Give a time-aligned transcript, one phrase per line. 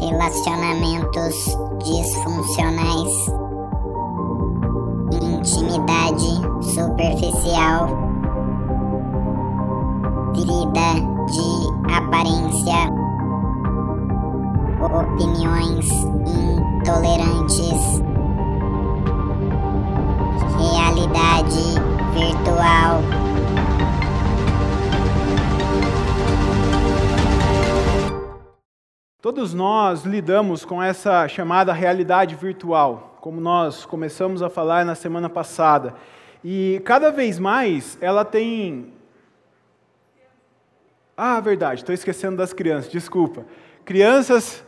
[0.00, 1.34] relacionamentos
[1.84, 3.12] disfuncionais,
[5.22, 6.40] intimidade
[6.74, 7.88] superficial,
[10.34, 10.88] vida
[11.30, 12.90] de aparência,
[14.80, 15.88] opiniões
[16.26, 18.02] intolerantes,
[20.58, 21.66] realidade
[22.14, 23.25] virtual.
[29.26, 35.28] Todos nós lidamos com essa chamada realidade virtual, como nós começamos a falar na semana
[35.28, 35.96] passada.
[36.44, 38.92] E cada vez mais ela tem.
[41.16, 43.44] Ah, verdade, estou esquecendo das crianças, desculpa.
[43.84, 44.62] Crianças,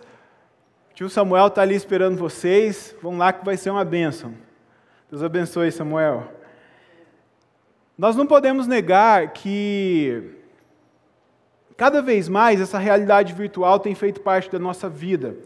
[0.93, 4.35] tio Samuel está ali esperando vocês, vão lá que vai ser uma bênção.
[5.09, 6.33] Deus abençoe, Samuel.
[7.97, 10.37] Nós não podemos negar que
[11.79, 15.37] cada vez mais essa realidade virtual tem feito parte da nossa vida.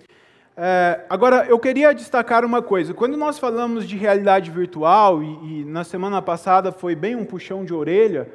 [0.56, 2.94] É, agora, eu queria destacar uma coisa.
[2.94, 7.66] Quando nós falamos de realidade virtual, e, e na semana passada foi bem um puxão
[7.66, 8.26] de orelha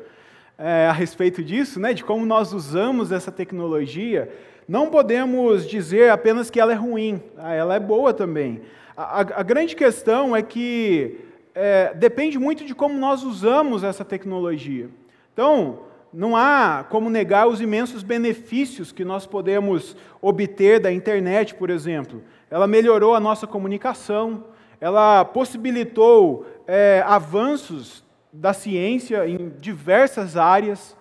[0.59, 4.31] é, a respeito disso, né, de como nós usamos essa tecnologia,
[4.67, 8.61] não podemos dizer apenas que ela é ruim, ah, ela é boa também.
[8.95, 11.19] A, a, a grande questão é que
[11.55, 14.87] é, depende muito de como nós usamos essa tecnologia.
[15.33, 21.69] Então, não há como negar os imensos benefícios que nós podemos obter da internet, por
[21.69, 22.23] exemplo.
[22.49, 24.45] Ela melhorou a nossa comunicação,
[24.79, 30.95] ela possibilitou é, avanços da ciência em diversas áreas.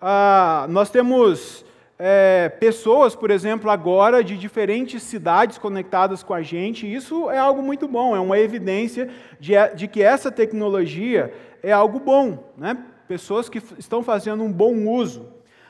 [0.00, 1.64] Ah, nós temos
[1.98, 6.90] é, pessoas, por exemplo, agora de diferentes cidades conectadas com a gente.
[6.90, 11.98] Isso é algo muito bom, é uma evidência de, de que essa tecnologia é algo
[11.98, 12.52] bom.
[12.56, 12.76] Né?
[13.08, 15.26] Pessoas que estão fazendo um bom uso.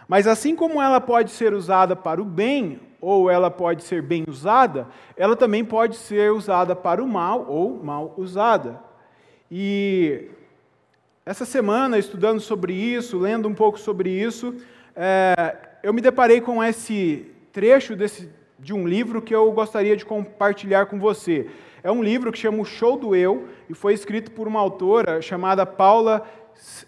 [0.09, 4.25] Mas assim como ela pode ser usada para o bem, ou ela pode ser bem
[4.27, 8.81] usada, ela também pode ser usada para o mal ou mal usada.
[9.51, 10.29] E
[11.25, 14.55] essa semana, estudando sobre isso, lendo um pouco sobre isso,
[14.97, 20.05] é, eu me deparei com esse trecho desse, de um livro que eu gostaria de
[20.05, 21.49] compartilhar com você.
[21.83, 25.23] É um livro que chama O Show do Eu e foi escrito por uma autora
[25.23, 26.27] chamada Paula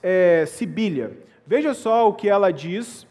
[0.02, 1.16] é, Sibília.
[1.46, 3.06] Veja só o que ela diz.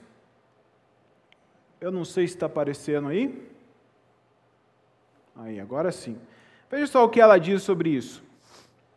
[1.80, 3.50] Eu não sei se está aparecendo aí.
[5.36, 6.18] Aí, agora sim.
[6.70, 8.24] Veja só o que ela diz sobre isso.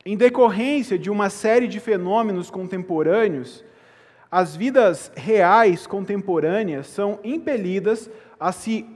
[0.05, 3.65] Em decorrência de uma série de fenômenos contemporâneos,
[4.31, 8.87] as vidas reais contemporâneas são impelidas a se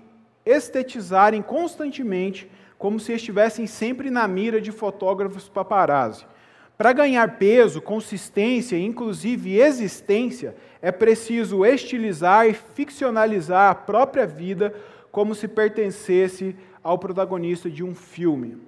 [0.45, 6.27] estetizarem constantemente, como se estivessem sempre na mira de fotógrafos paparazzi.
[6.77, 14.75] Para ganhar peso, consistência e inclusive existência, é preciso estilizar e ficcionalizar a própria vida
[15.11, 18.59] como se pertencesse ao protagonista de um filme.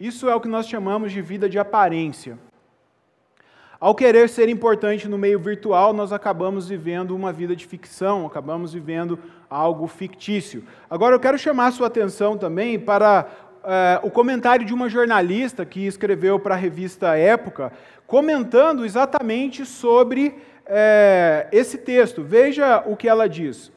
[0.00, 2.38] Isso é o que nós chamamos de vida de aparência.
[3.80, 8.72] Ao querer ser importante no meio virtual, nós acabamos vivendo uma vida de ficção, acabamos
[8.72, 9.16] vivendo
[9.48, 10.64] algo fictício.
[10.90, 13.28] Agora eu quero chamar a sua atenção também para
[13.68, 17.70] uh, o comentário de uma jornalista que escreveu para a revista Época,
[18.06, 22.22] comentando exatamente sobre uh, esse texto.
[22.22, 23.70] Veja o que ela diz.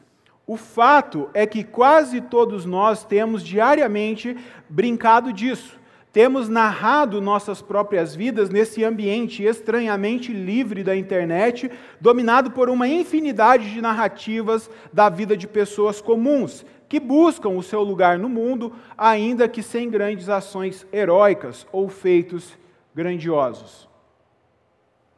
[0.46, 4.36] O fato é que quase todos nós temos diariamente
[4.68, 5.80] brincado disso.
[6.12, 13.72] Temos narrado nossas próprias vidas nesse ambiente estranhamente livre da internet, dominado por uma infinidade
[13.72, 19.48] de narrativas da vida de pessoas comuns, que buscam o seu lugar no mundo, ainda
[19.48, 22.54] que sem grandes ações heróicas ou feitos
[22.94, 23.88] grandiosos.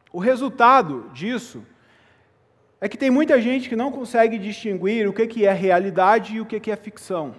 [0.09, 1.65] O resultado disso
[2.79, 6.45] é que tem muita gente que não consegue distinguir o que é realidade e o
[6.45, 7.35] que é ficção.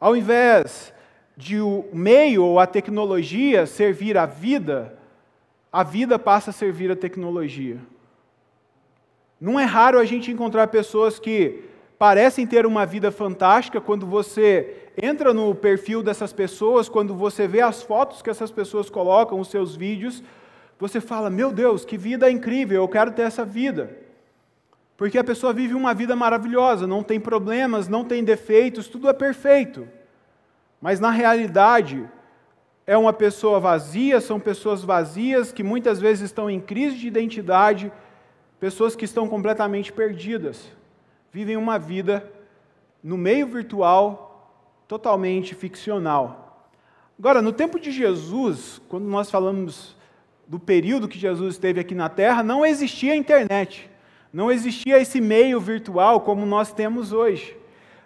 [0.00, 0.94] Ao invés
[1.36, 4.98] de o meio ou a tecnologia servir a vida,
[5.70, 7.76] a vida passa a servir a tecnologia.
[9.38, 11.70] Não é raro a gente encontrar pessoas que
[12.02, 17.60] parecem ter uma vida fantástica quando você entra no perfil dessas pessoas, quando você vê
[17.60, 20.20] as fotos que essas pessoas colocam, os seus vídeos,
[20.80, 23.96] você fala: Meu Deus, que vida incrível, eu quero ter essa vida.
[24.96, 29.12] Porque a pessoa vive uma vida maravilhosa, não tem problemas, não tem defeitos, tudo é
[29.12, 29.86] perfeito.
[30.80, 32.04] Mas na realidade,
[32.84, 37.92] é uma pessoa vazia, são pessoas vazias que muitas vezes estão em crise de identidade,
[38.58, 40.81] pessoas que estão completamente perdidas
[41.32, 42.30] vivem uma vida
[43.02, 46.68] no meio virtual totalmente ficcional.
[47.18, 49.96] Agora, no tempo de Jesus, quando nós falamos
[50.46, 53.90] do período que Jesus esteve aqui na Terra, não existia internet,
[54.30, 57.56] não existia esse meio virtual como nós temos hoje.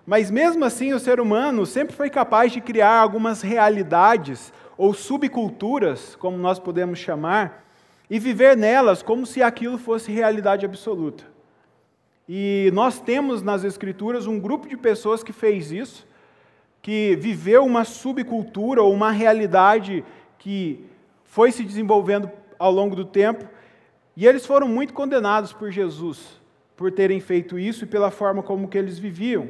[0.07, 6.15] Mas mesmo assim, o ser humano sempre foi capaz de criar algumas realidades ou subculturas,
[6.15, 7.65] como nós podemos chamar,
[8.09, 11.36] e viver nelas como se aquilo fosse realidade absoluta.
[12.29, 16.07] E nós temos nas Escrituras um grupo de pessoas que fez isso,
[16.83, 20.05] que viveu uma subcultura ou uma realidade
[20.39, 20.85] que
[21.25, 23.47] foi se desenvolvendo ao longo do tempo,
[24.17, 26.41] e eles foram muito condenados por Jesus
[26.77, 29.49] por terem feito isso e pela forma como que eles viviam.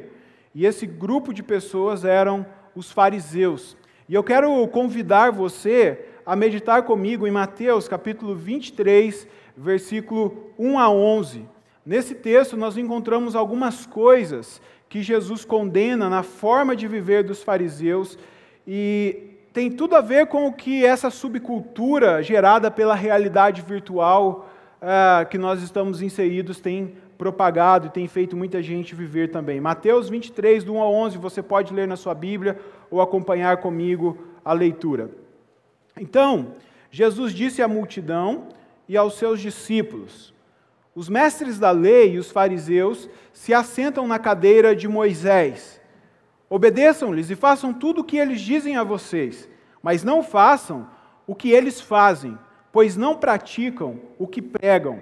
[0.55, 3.75] E esse grupo de pessoas eram os fariseus.
[4.07, 10.89] E eu quero convidar você a meditar comigo em Mateus capítulo 23, versículo 1 a
[10.89, 11.45] 11.
[11.87, 18.19] Nesse texto nós encontramos algumas coisas que Jesus condena na forma de viver dos fariseus
[18.67, 24.49] e tem tudo a ver com o que essa subcultura gerada pela realidade virtual
[24.81, 29.61] uh, que nós estamos inseridos tem propagado e tem feito muita gente viver também.
[29.61, 32.59] Mateus 23, do 1 a 11, você pode ler na sua Bíblia
[32.91, 35.09] ou acompanhar comigo a leitura.
[35.97, 36.55] Então,
[36.91, 38.49] Jesus disse à multidão
[38.89, 40.35] e aos seus discípulos:
[40.97, 45.79] Os mestres da lei e os fariseus se assentam na cadeira de Moisés.
[46.49, 49.47] Obedeçam-lhes e façam tudo o que eles dizem a vocês,
[49.79, 50.89] mas não façam
[51.27, 52.35] o que eles fazem,
[52.71, 54.99] pois não praticam o que pregam.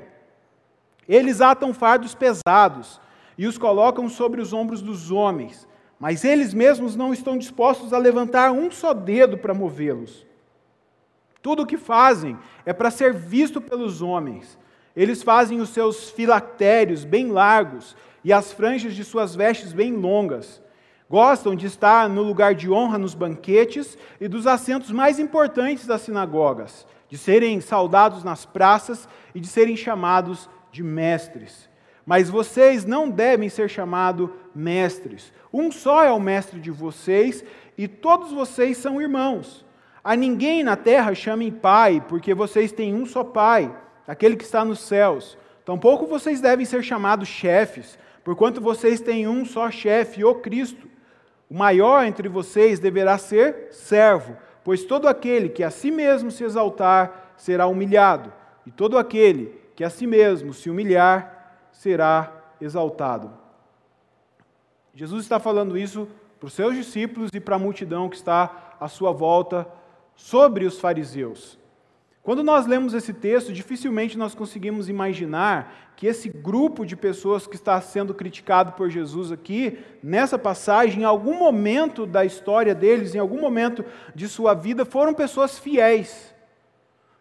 [1.07, 2.99] Eles atam fardos pesados
[3.37, 5.65] e os colocam sobre os ombros dos homens,
[5.97, 10.27] mas eles mesmos não estão dispostos a levantar um só dedo para movê-los.
[11.41, 14.59] Tudo o que fazem é para ser visto pelos homens.
[14.95, 20.61] Eles fazem os seus filactérios bem largos e as franjas de suas vestes bem longas.
[21.09, 26.01] Gostam de estar no lugar de honra nos banquetes e dos assentos mais importantes das
[26.01, 31.69] sinagogas, de serem saudados nas praças e de serem chamados de mestres.
[32.05, 35.31] Mas vocês não devem ser chamados mestres.
[35.53, 37.43] Um só é o mestre de vocês
[37.77, 39.65] e todos vocês são irmãos.
[40.03, 43.75] A ninguém na terra chamem pai, porque vocês têm um só pai,
[44.07, 45.37] aquele que está nos céus.
[45.63, 50.87] Tampouco vocês devem ser chamados chefes, porquanto vocês têm um só chefe, o Cristo.
[51.49, 56.43] O maior entre vocês deverá ser servo, pois todo aquele que a si mesmo se
[56.43, 58.31] exaltar será humilhado,
[58.65, 63.31] e todo aquele que a si mesmo se humilhar será exaltado.
[64.93, 66.07] Jesus está falando isso
[66.39, 69.67] para os seus discípulos e para a multidão que está à sua volta
[70.15, 71.59] sobre os fariseus.
[72.25, 77.55] Quando nós lemos esse texto, dificilmente nós conseguimos imaginar que esse grupo de pessoas que
[77.55, 83.19] está sendo criticado por Jesus aqui, nessa passagem, em algum momento da história deles, em
[83.19, 83.85] algum momento
[84.15, 86.33] de sua vida, foram pessoas fiéis.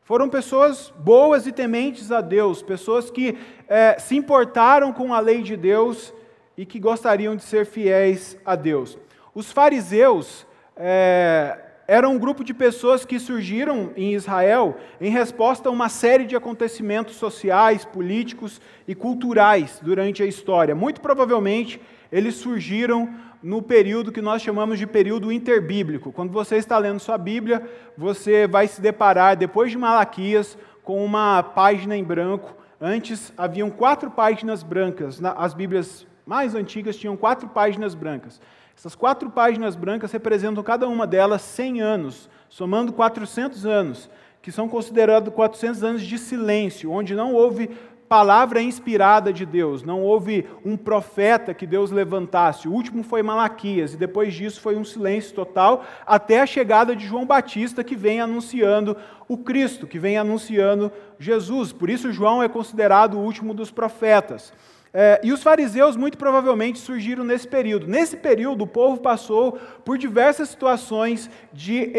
[0.04, 3.36] Foram pessoas boas e tementes a Deus, pessoas que
[3.68, 6.14] é, se importaram com a lei de Deus
[6.56, 8.96] e que gostariam de ser fiéis a Deus.
[9.34, 15.72] Os fariseus é, eram um grupo de pessoas que surgiram em Israel em resposta a
[15.72, 20.74] uma série de acontecimentos sociais, políticos e culturais durante a história.
[20.74, 26.10] Muito provavelmente eles surgiram no período que nós chamamos de período interbíblico.
[26.12, 27.62] Quando você está lendo sua Bíblia,
[27.98, 32.56] você vai se deparar, depois de Malaquias, com uma página em branco.
[32.80, 35.20] Antes haviam quatro páginas brancas.
[35.36, 38.40] As Bíblias mais antigas tinham quatro páginas brancas.
[38.76, 44.10] Essas quatro páginas brancas representam cada uma delas 100 anos, somando 400 anos,
[44.42, 47.70] que são considerados 400 anos de silêncio, onde não houve
[48.08, 52.68] palavra inspirada de Deus, não houve um profeta que Deus levantasse.
[52.68, 57.06] O último foi Malaquias, e depois disso foi um silêncio total, até a chegada de
[57.06, 58.96] João Batista, que vem anunciando
[59.26, 61.72] o Cristo, que vem anunciando Jesus.
[61.72, 64.52] Por isso, João é considerado o último dos profetas.
[64.96, 67.88] É, e os fariseus, muito provavelmente, surgiram nesse período.
[67.88, 71.90] Nesse período, o povo passou por diversas situações de,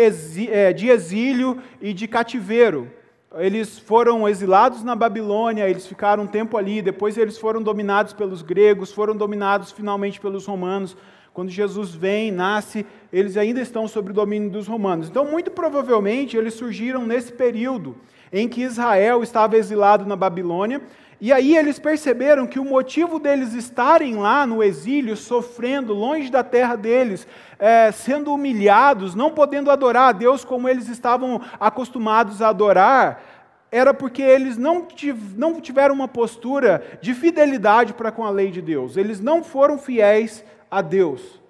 [0.50, 2.90] é, de exílio e de cativeiro
[3.38, 8.42] eles foram exilados na Babilônia, eles ficaram um tempo ali, depois eles foram dominados pelos
[8.42, 10.96] gregos, foram dominados finalmente pelos romanos.
[11.34, 15.10] Quando Jesus vem, nasce, eles ainda estão sob o domínio dos romanos.
[15.10, 17.98] Então, muito provavelmente, eles surgiram nesse período
[18.32, 20.82] em que Israel estava exilado na Babilônia,
[21.26, 26.44] e aí eles perceberam que o motivo deles estarem lá no exílio, sofrendo, longe da
[26.44, 27.28] terra deles,
[27.58, 33.24] é, sendo humilhados, não podendo adorar a Deus como eles estavam acostumados a adorar,
[33.72, 34.88] era porque eles não,
[35.36, 38.96] não tiveram uma postura de fidelidade para com a lei de Deus.
[38.96, 41.42] Eles não foram fiéis a Deus.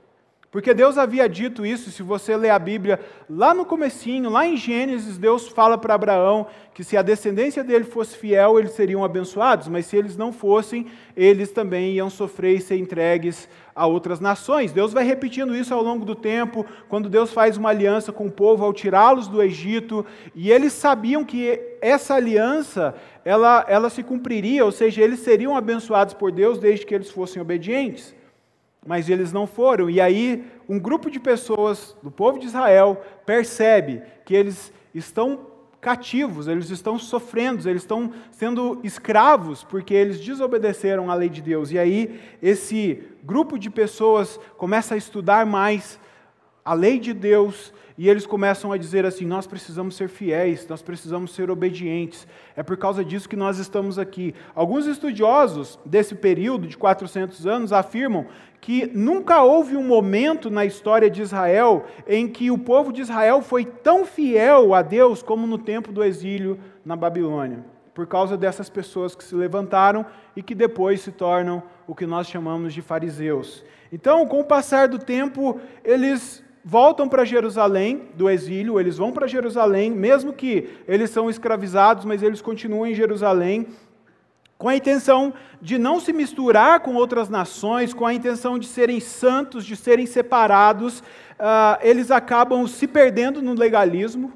[0.55, 2.97] Porque Deus havia dito isso, se você ler a Bíblia,
[3.29, 7.83] lá no comecinho, lá em Gênesis, Deus fala para Abraão que se a descendência dele
[7.83, 12.61] fosse fiel, eles seriam abençoados, mas se eles não fossem, eles também iam sofrer e
[12.61, 14.71] ser entregues a outras nações.
[14.71, 18.31] Deus vai repetindo isso ao longo do tempo, quando Deus faz uma aliança com o
[18.31, 22.95] povo ao tirá-los do Egito, e eles sabiam que essa aliança,
[23.25, 27.41] ela, ela se cumpriria, ou seja, eles seriam abençoados por Deus desde que eles fossem
[27.41, 28.15] obedientes
[28.85, 29.89] mas eles não foram.
[29.89, 35.47] E aí, um grupo de pessoas do povo de Israel percebe que eles estão
[35.81, 41.71] cativos, eles estão sofrendo, eles estão sendo escravos porque eles desobedeceram à lei de Deus.
[41.71, 45.99] E aí, esse grupo de pessoas começa a estudar mais
[46.63, 50.81] a lei de Deus e eles começam a dizer assim: nós precisamos ser fiéis, nós
[50.81, 52.27] precisamos ser obedientes.
[52.55, 54.33] É por causa disso que nós estamos aqui.
[54.53, 58.25] Alguns estudiosos desse período de 400 anos afirmam
[58.65, 63.43] que nunca houve um momento na história de Israel em que o povo de Israel
[63.43, 68.67] foi tão fiel a Deus como no tempo do exílio na Babilônia, por causa dessas
[68.67, 70.03] pessoas que se levantaram
[70.35, 73.63] e que depois se tornam o que nós chamamos de fariseus.
[73.91, 79.27] Então, com o passar do tempo, eles voltam para Jerusalém do exílio, eles vão para
[79.27, 83.67] Jerusalém, mesmo que eles são escravizados, mas eles continuam em Jerusalém
[84.57, 88.99] com a intenção de não se misturar com outras nações, com a intenção de serem
[88.99, 94.33] santos, de serem separados, uh, eles acabam se perdendo no legalismo,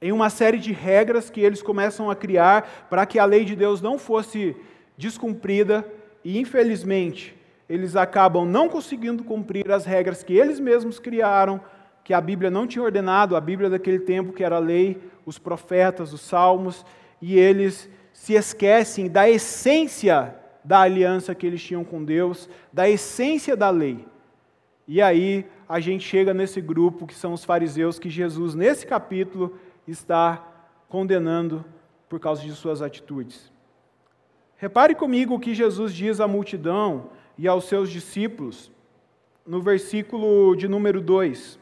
[0.00, 3.56] em uma série de regras que eles começam a criar para que a lei de
[3.56, 4.56] Deus não fosse
[4.96, 5.84] descumprida,
[6.24, 7.36] e infelizmente
[7.68, 11.60] eles acabam não conseguindo cumprir as regras que eles mesmos criaram,
[12.02, 15.38] que a Bíblia não tinha ordenado, a Bíblia daquele tempo que era a lei, os
[15.38, 16.84] profetas, os salmos,
[17.20, 17.88] e eles
[18.18, 20.34] se esquecem da essência
[20.64, 24.04] da aliança que eles tinham com Deus, da essência da lei.
[24.88, 29.56] E aí a gente chega nesse grupo que são os fariseus que Jesus, nesse capítulo,
[29.86, 30.44] está
[30.88, 31.64] condenando
[32.08, 33.52] por causa de suas atitudes.
[34.56, 38.70] Repare comigo o que Jesus diz à multidão e aos seus discípulos
[39.46, 41.58] no versículo de número 2.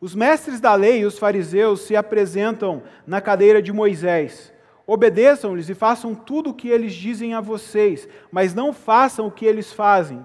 [0.00, 4.52] Os mestres da lei e os fariseus se apresentam na cadeira de Moisés.
[4.86, 9.46] Obedeçam-lhes e façam tudo o que eles dizem a vocês, mas não façam o que
[9.46, 10.24] eles fazem,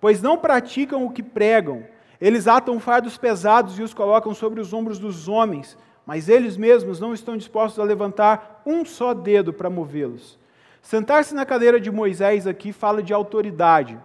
[0.00, 1.84] pois não praticam o que pregam.
[2.20, 7.00] Eles atam fardos pesados e os colocam sobre os ombros dos homens, mas eles mesmos
[7.00, 10.38] não estão dispostos a levantar um só dedo para movê-los.
[10.80, 13.98] Sentar-se na cadeira de Moisés aqui fala de autoridade,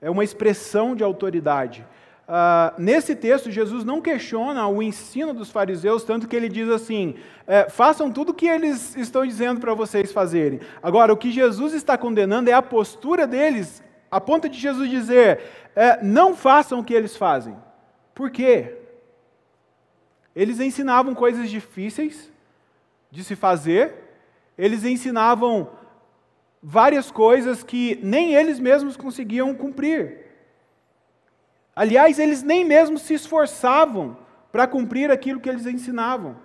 [0.00, 1.86] é uma expressão de autoridade.
[2.28, 7.14] Uh, nesse texto, Jesus não questiona o ensino dos fariseus, tanto que ele diz assim:
[7.46, 10.60] é, façam tudo o que eles estão dizendo para vocês fazerem.
[10.82, 13.80] Agora, o que Jesus está condenando é a postura deles,
[14.10, 15.40] a ponto de Jesus dizer:
[15.76, 17.56] é, não façam o que eles fazem.
[18.12, 18.74] Por quê?
[20.34, 22.28] Eles ensinavam coisas difíceis
[23.08, 23.94] de se fazer,
[24.58, 25.70] eles ensinavam
[26.60, 30.25] várias coisas que nem eles mesmos conseguiam cumprir.
[31.76, 34.16] Aliás, eles nem mesmo se esforçavam
[34.50, 36.36] para cumprir aquilo que eles ensinavam.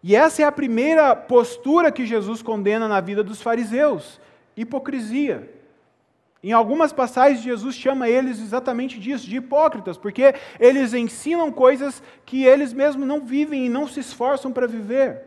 [0.00, 4.20] E essa é a primeira postura que Jesus condena na vida dos fariseus:
[4.56, 5.52] hipocrisia.
[6.40, 12.44] Em algumas passagens, Jesus chama eles exatamente disso, de hipócritas, porque eles ensinam coisas que
[12.44, 15.22] eles mesmos não vivem e não se esforçam para viver.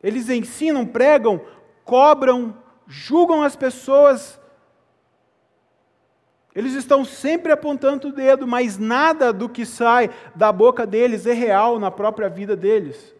[0.00, 1.40] Eles ensinam, pregam,
[1.84, 2.56] cobram,
[2.86, 4.38] julgam as pessoas
[6.58, 11.32] eles estão sempre apontando o dedo, mas nada do que sai da boca deles é
[11.32, 13.14] real na própria vida deles.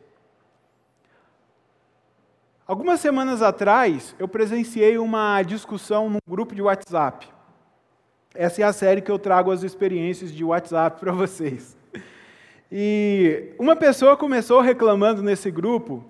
[2.67, 7.29] Algumas semanas atrás, eu presenciei uma discussão num grupo de WhatsApp.
[8.35, 11.79] Essa é a série que eu trago as experiências de WhatsApp para vocês.
[12.73, 16.05] E uma pessoa começou reclamando nesse grupo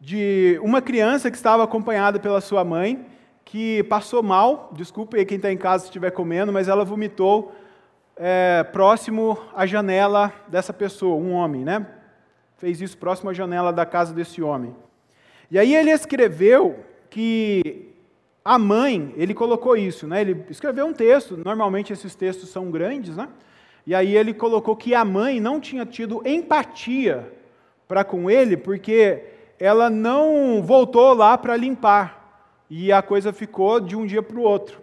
[0.00, 3.11] de uma criança que estava acompanhada pela sua mãe
[3.44, 7.52] que passou mal, desculpe aí quem está em casa se estiver comendo, mas ela vomitou
[8.16, 11.86] é, próximo à janela dessa pessoa, um homem, né?
[12.56, 14.74] Fez isso próximo à janela da casa desse homem.
[15.50, 16.78] E aí ele escreveu
[17.10, 17.90] que
[18.44, 20.20] a mãe, ele colocou isso, né?
[20.20, 23.28] Ele escreveu um texto, normalmente esses textos são grandes, né?
[23.86, 27.32] E aí ele colocou que a mãe não tinha tido empatia
[27.88, 29.24] para com ele, porque
[29.58, 32.21] ela não voltou lá para limpar
[32.74, 34.80] e a coisa ficou de um dia para o outro.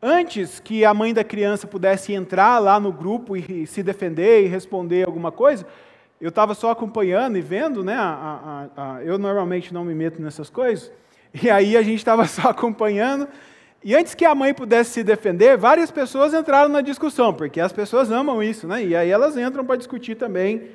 [0.00, 4.46] Antes que a mãe da criança pudesse entrar lá no grupo e se defender e
[4.46, 5.66] responder alguma coisa,
[6.18, 7.94] eu estava só acompanhando e vendo, né?
[7.94, 10.90] A, a, a, eu normalmente não me meto nessas coisas,
[11.42, 13.28] e aí a gente estava só acompanhando,
[13.84, 17.70] E antes que a mãe pudesse se defender, várias pessoas entraram na discussão, porque as
[17.70, 18.82] pessoas amam isso, né?
[18.82, 20.70] E aí elas entram para discutir também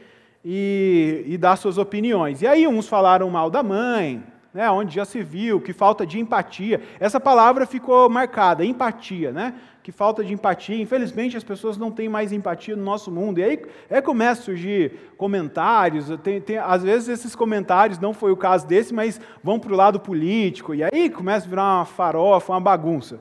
[0.46, 2.44] e, e dar suas opiniões.
[2.44, 6.20] E aí uns falaram mal da mãe, né, onde já se viu que falta de
[6.20, 6.82] empatia.
[7.00, 9.54] Essa palavra ficou marcada, empatia, né?
[9.84, 10.82] Que falta de empatia.
[10.82, 13.40] Infelizmente as pessoas não têm mais empatia no nosso mundo.
[13.40, 16.10] E aí é, começa a surgir comentários.
[16.24, 19.76] Tem, tem, às vezes esses comentários não foi o caso desse, mas vão para o
[19.76, 20.74] lado político.
[20.74, 23.20] E aí começa a virar uma farofa, uma bagunça.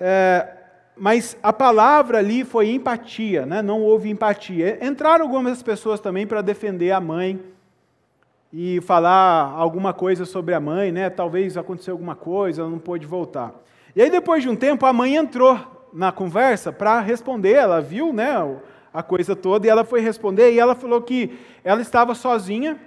[0.00, 0.54] É,
[0.96, 3.62] mas a palavra ali foi empatia, né?
[3.62, 4.78] não houve empatia.
[4.84, 7.40] Entraram algumas pessoas também para defender a mãe
[8.52, 11.10] e falar alguma coisa sobre a mãe, né?
[11.10, 13.52] Talvez aconteceu alguma coisa, ela não pôde voltar.
[13.94, 15.58] E aí depois de um tempo a mãe entrou
[15.92, 18.34] na conversa para responder, ela viu, né,
[18.92, 22.78] a coisa toda e ela foi responder e ela falou que ela estava sozinha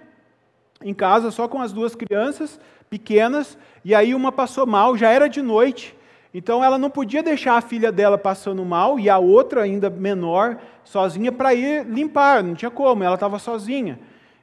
[0.83, 5.27] em casa só com as duas crianças pequenas e aí uma passou mal, já era
[5.27, 5.95] de noite.
[6.33, 10.57] Então ela não podia deixar a filha dela passando mal e a outra ainda menor
[10.83, 13.99] sozinha para ir limpar, não tinha como, ela estava sozinha.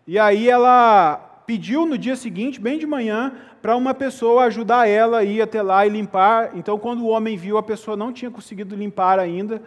[0.09, 5.19] E aí ela pediu no dia seguinte, bem de manhã, para uma pessoa ajudar ela
[5.19, 6.57] a ir até lá e limpar.
[6.57, 9.61] Então, quando o homem viu, a pessoa não tinha conseguido limpar ainda,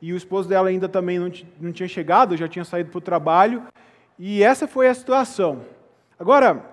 [0.00, 3.64] e o esposo dela ainda também não, tinha chegado, já tinha saído para o trabalho.
[4.16, 5.62] E essa foi a situação.
[6.16, 6.64] Agora,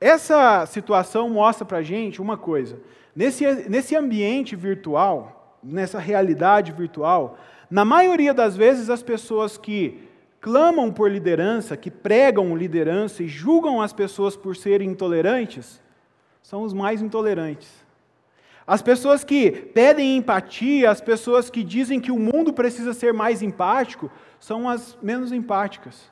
[0.00, 2.80] essa situação mostra para a gente uma coisa.
[3.14, 7.36] Nesse, nesse ambiente virtual, nessa realidade virtual,
[7.70, 10.07] na maioria das vezes as pessoas que
[10.48, 15.78] clamam por liderança, que pregam liderança e julgam as pessoas por serem intolerantes,
[16.42, 17.68] são os mais intolerantes.
[18.66, 23.42] As pessoas que pedem empatia, as pessoas que dizem que o mundo precisa ser mais
[23.42, 26.10] empático, são as menos empáticas.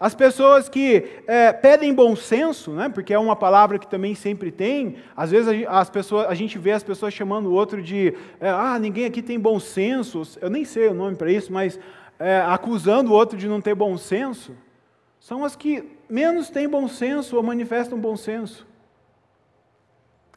[0.00, 4.50] As pessoas que é, pedem bom senso, né, porque é uma palavra que também sempre
[4.50, 8.50] tem, às vezes as pessoas, a gente vê as pessoas chamando o outro de é,
[8.50, 11.78] ah, ninguém aqui tem bom senso, eu nem sei o nome para isso, mas
[12.20, 14.54] é, acusando o outro de não ter bom senso,
[15.18, 18.68] são as que menos têm bom senso ou manifestam bom senso.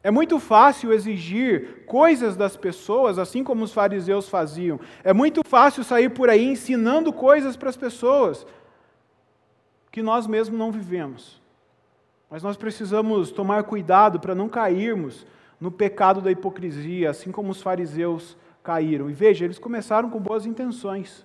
[0.02, 4.80] É muito fácil exigir coisas das pessoas, assim como os fariseus faziam.
[5.02, 8.46] É muito fácil sair por aí ensinando coisas para as pessoas
[9.92, 11.40] que nós mesmos não vivemos.
[12.30, 15.26] Mas nós precisamos tomar cuidado para não cairmos
[15.60, 19.08] no pecado da hipocrisia, assim como os fariseus caíram.
[19.08, 21.24] E veja, eles começaram com boas intenções.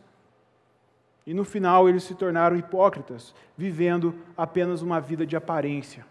[1.30, 6.04] E no final eles se tornaram hipócritas, vivendo apenas uma vida de aparência.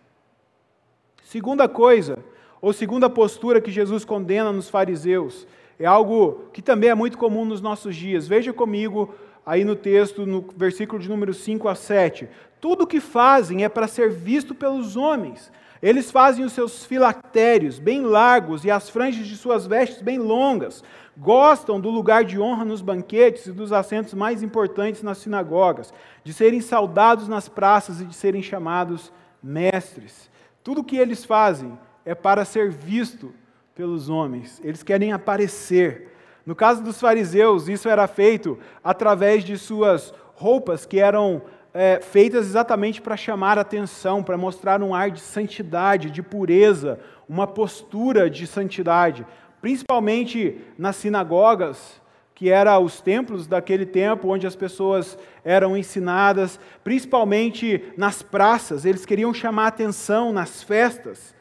[1.24, 2.20] Segunda coisa,
[2.62, 5.44] ou segunda postura que Jesus condena nos fariseus,
[5.76, 8.28] é algo que também é muito comum nos nossos dias.
[8.28, 9.12] Veja comigo
[9.44, 12.28] aí no texto, no versículo de número 5 a 7.
[12.60, 15.50] Tudo o que fazem é para ser visto pelos homens.
[15.82, 20.82] Eles fazem os seus filactérios bem largos e as franjas de suas vestes bem longas.
[21.16, 25.92] Gostam do lugar de honra nos banquetes e dos assentos mais importantes nas sinagogas,
[26.24, 29.12] de serem saudados nas praças e de serem chamados
[29.42, 30.28] mestres.
[30.62, 33.32] Tudo o que eles fazem é para ser visto
[33.74, 34.60] pelos homens.
[34.64, 36.12] Eles querem aparecer.
[36.44, 42.46] No caso dos fariseus, isso era feito através de suas roupas que eram é, feitas
[42.46, 48.46] exatamente para chamar atenção, para mostrar um ar de santidade, de pureza, uma postura de
[48.46, 49.26] santidade,
[49.60, 52.00] principalmente nas sinagogas,
[52.34, 59.04] que eram os templos daquele tempo onde as pessoas eram ensinadas, principalmente nas praças, eles
[59.04, 61.34] queriam chamar atenção nas festas.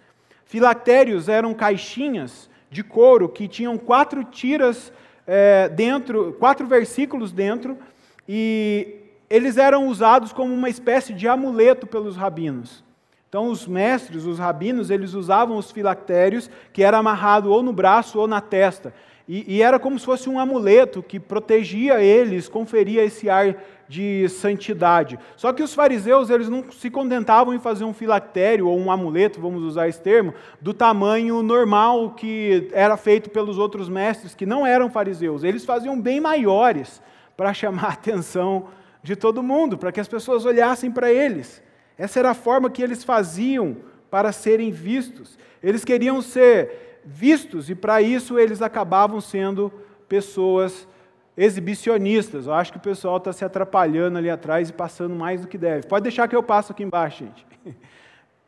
[0.45, 4.91] Filactérios eram caixinhas de couro que tinham quatro tiras
[5.27, 7.77] é, dentro, quatro versículos dentro,
[8.27, 12.83] e eles eram usados como uma espécie de amuleto pelos rabinos.
[13.29, 18.17] Então, os mestres, os rabinos, eles usavam os filactérios, que era amarrado ou no braço
[18.19, 18.93] ou na testa.
[19.27, 24.27] E, e, era como se fosse um amuleto que protegia eles, conferia esse ar de
[24.29, 25.19] santidade.
[25.35, 29.41] Só que os fariseus, eles não se contentavam em fazer um filactério ou um amuleto,
[29.41, 34.65] vamos usar esse termo, do tamanho normal que era feito pelos outros mestres, que não
[34.65, 35.43] eram fariseus.
[35.43, 37.01] Eles faziam bem maiores
[37.35, 38.67] para chamar a atenção
[39.07, 41.63] de todo mundo, para que as pessoas olhassem para eles.
[41.97, 43.77] Essa era a forma que eles faziam
[44.11, 45.39] para serem vistos.
[45.63, 49.71] Eles queriam ser vistos e para isso eles acabavam sendo
[50.09, 50.85] pessoas
[51.37, 52.47] exibicionistas.
[52.47, 55.57] Eu acho que o pessoal está se atrapalhando ali atrás e passando mais do que
[55.57, 55.87] deve.
[55.87, 57.47] Pode deixar que eu passo aqui embaixo, gente.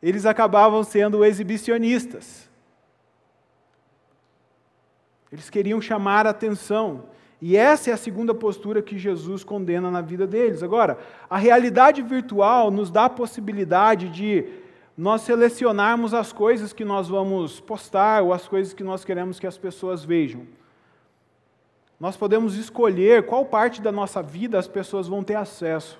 [0.02, 2.50] Eles acabavam sendo exibicionistas.
[5.32, 7.04] Eles queriam chamar a atenção.
[7.40, 10.62] E essa é a segunda postura que Jesus condena na vida deles.
[10.62, 10.98] Agora,
[11.28, 14.46] a realidade virtual nos dá a possibilidade de
[14.96, 19.46] nós selecionarmos as coisas que nós vamos postar ou as coisas que nós queremos que
[19.46, 20.46] as pessoas vejam.
[21.98, 25.98] Nós podemos escolher qual parte da nossa vida as pessoas vão ter acesso.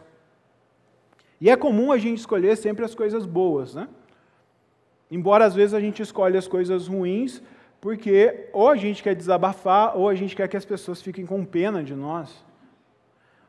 [1.41, 3.89] E é comum a gente escolher sempre as coisas boas, né?
[5.11, 7.43] Embora às vezes a gente escolha as coisas ruins,
[7.81, 11.45] porque ou a gente quer desabafar, ou a gente quer que as pessoas fiquem com
[11.45, 12.45] pena de nós.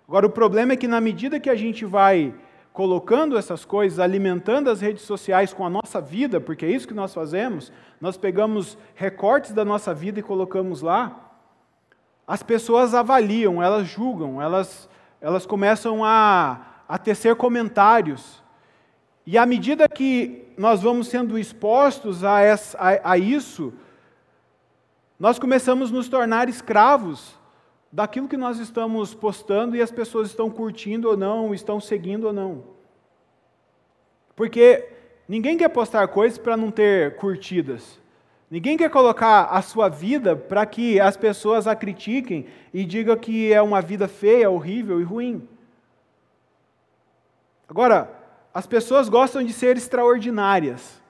[0.08, 2.34] Agora, o problema é que na medida que a gente vai
[2.74, 6.94] colocando essas coisas, alimentando as redes sociais com a nossa vida, porque é isso que
[6.94, 11.32] nós fazemos, nós pegamos recortes da nossa vida e colocamos lá,
[12.26, 14.89] as pessoas avaliam, elas julgam, elas,
[15.20, 18.41] elas começam a, a tecer comentários.
[19.26, 23.74] E à medida que nós vamos sendo expostos a, essa, a, a isso,
[25.21, 27.38] nós começamos a nos tornar escravos
[27.91, 32.34] daquilo que nós estamos postando e as pessoas estão curtindo ou não, estão seguindo ou
[32.34, 32.63] não.
[34.36, 34.89] Porque
[35.27, 37.99] ninguém quer postar coisas para não ter curtidas.
[38.49, 43.53] Ninguém quer colocar a sua vida para que as pessoas a critiquem e digam que
[43.53, 45.47] é uma vida feia, horrível e ruim.
[47.69, 48.12] Agora,
[48.51, 51.01] as pessoas gostam de ser extraordinárias.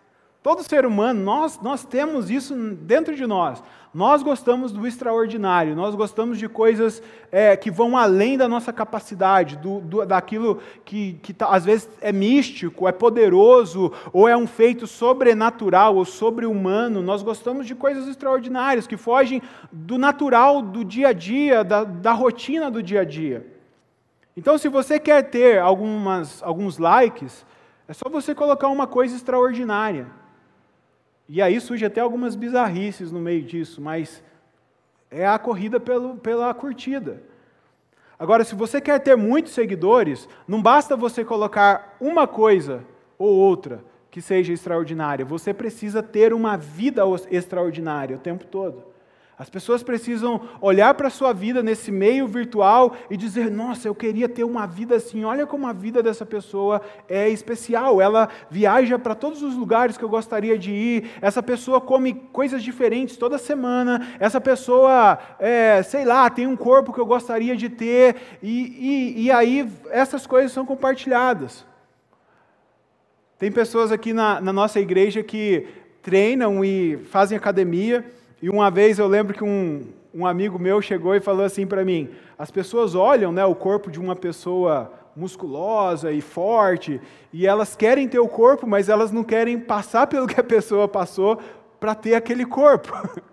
[0.44, 3.62] Todo ser humano, nós, nós temos isso dentro de nós.
[3.94, 9.58] Nós gostamos do extraordinário, nós gostamos de coisas é, que vão além da nossa capacidade,
[9.58, 14.48] do, do, daquilo que, que tá, às vezes é místico, é poderoso, ou é um
[14.48, 17.04] feito sobrenatural ou sobre-humano.
[17.04, 22.14] Nós gostamos de coisas extraordinárias, que fogem do natural do dia a dia, da, da
[22.14, 23.46] rotina do dia a dia.
[24.36, 27.46] Então, se você quer ter algumas, alguns likes,
[27.88, 30.21] é só você colocar uma coisa extraordinária.
[31.34, 34.22] E aí surge até algumas bizarrices no meio disso, mas
[35.10, 37.24] é a corrida pelo, pela curtida.
[38.20, 42.84] Agora, se você quer ter muitos seguidores, não basta você colocar uma coisa
[43.18, 48.84] ou outra que seja extraordinária, você precisa ter uma vida extraordinária o tempo todo.
[49.42, 53.96] As pessoas precisam olhar para a sua vida nesse meio virtual e dizer: Nossa, eu
[53.96, 55.24] queria ter uma vida assim.
[55.24, 58.00] Olha como a vida dessa pessoa é especial.
[58.00, 61.10] Ela viaja para todos os lugares que eu gostaria de ir.
[61.20, 64.16] Essa pessoa come coisas diferentes toda semana.
[64.20, 68.18] Essa pessoa, é, sei lá, tem um corpo que eu gostaria de ter.
[68.44, 71.66] E, e, e aí essas coisas são compartilhadas.
[73.40, 75.68] Tem pessoas aqui na, na nossa igreja que
[76.04, 78.21] treinam e fazem academia.
[78.42, 81.86] E uma vez eu lembro que um, um amigo meu chegou e falou assim para
[81.86, 87.00] mim: as pessoas olham né, o corpo de uma pessoa musculosa e forte,
[87.32, 90.88] e elas querem ter o corpo, mas elas não querem passar pelo que a pessoa
[90.88, 91.40] passou
[91.80, 92.92] para ter aquele corpo.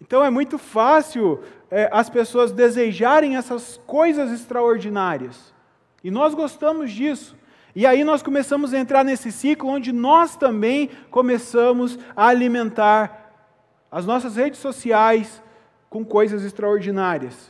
[0.00, 5.54] Então é muito fácil é, as pessoas desejarem essas coisas extraordinárias.
[6.02, 7.34] E nós gostamos disso.
[7.74, 13.23] E aí nós começamos a entrar nesse ciclo onde nós também começamos a alimentar
[13.94, 15.40] as nossas redes sociais
[15.88, 17.48] com coisas extraordinárias.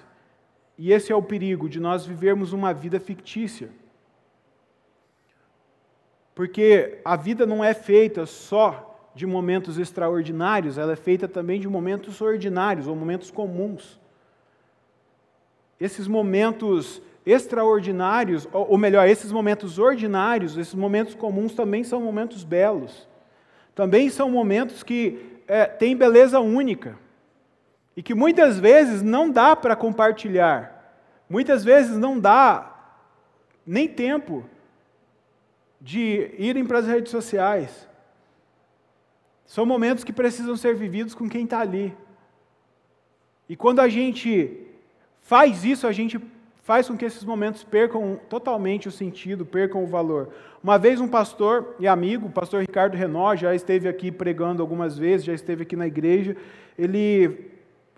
[0.76, 3.70] E esse é o perigo de nós vivermos uma vida fictícia.
[6.34, 11.66] Porque a vida não é feita só de momentos extraordinários, ela é feita também de
[11.66, 13.98] momentos ordinários ou momentos comuns.
[15.80, 23.08] Esses momentos extraordinários, ou melhor, esses momentos ordinários, esses momentos comuns também são momentos belos.
[23.74, 26.98] Também são momentos que é, tem beleza única
[27.96, 30.94] e que muitas vezes não dá para compartilhar,
[31.28, 32.70] muitas vezes não dá
[33.66, 34.44] nem tempo
[35.80, 37.88] de irem para as redes sociais.
[39.44, 41.94] São momentos que precisam ser vividos com quem está ali.
[43.48, 44.66] E quando a gente
[45.20, 46.18] faz isso, a gente
[46.64, 50.30] faz com que esses momentos percam totalmente o sentido, percam o valor.
[50.62, 54.96] Uma vez um pastor e amigo, o pastor Ricardo Renó, já esteve aqui pregando algumas
[54.96, 56.34] vezes, já esteve aqui na igreja,
[56.78, 57.52] ele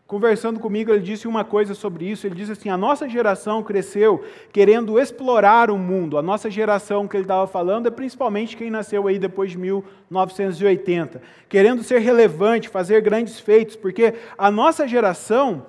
[0.04, 2.26] conversando comigo, ele disse uma coisa sobre isso.
[2.26, 6.18] Ele disse assim: a nossa geração cresceu querendo explorar o mundo.
[6.18, 11.22] A nossa geração que ele estava falando é principalmente quem nasceu aí depois de 1980,
[11.48, 15.66] querendo ser relevante, fazer grandes feitos, porque a nossa geração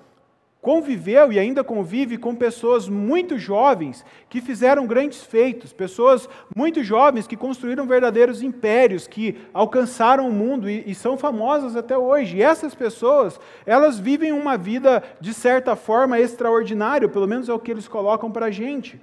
[0.61, 7.27] conviveu e ainda convive com pessoas muito jovens que fizeram grandes feitos, pessoas muito jovens
[7.27, 12.37] que construíram verdadeiros impérios, que alcançaram o mundo e, e, são famosas até hoje.
[12.37, 17.59] E essas pessoas, elas vivem uma vida de certa forma extraordinária, pelo menos é o
[17.59, 18.99] que eles colocam para a gente.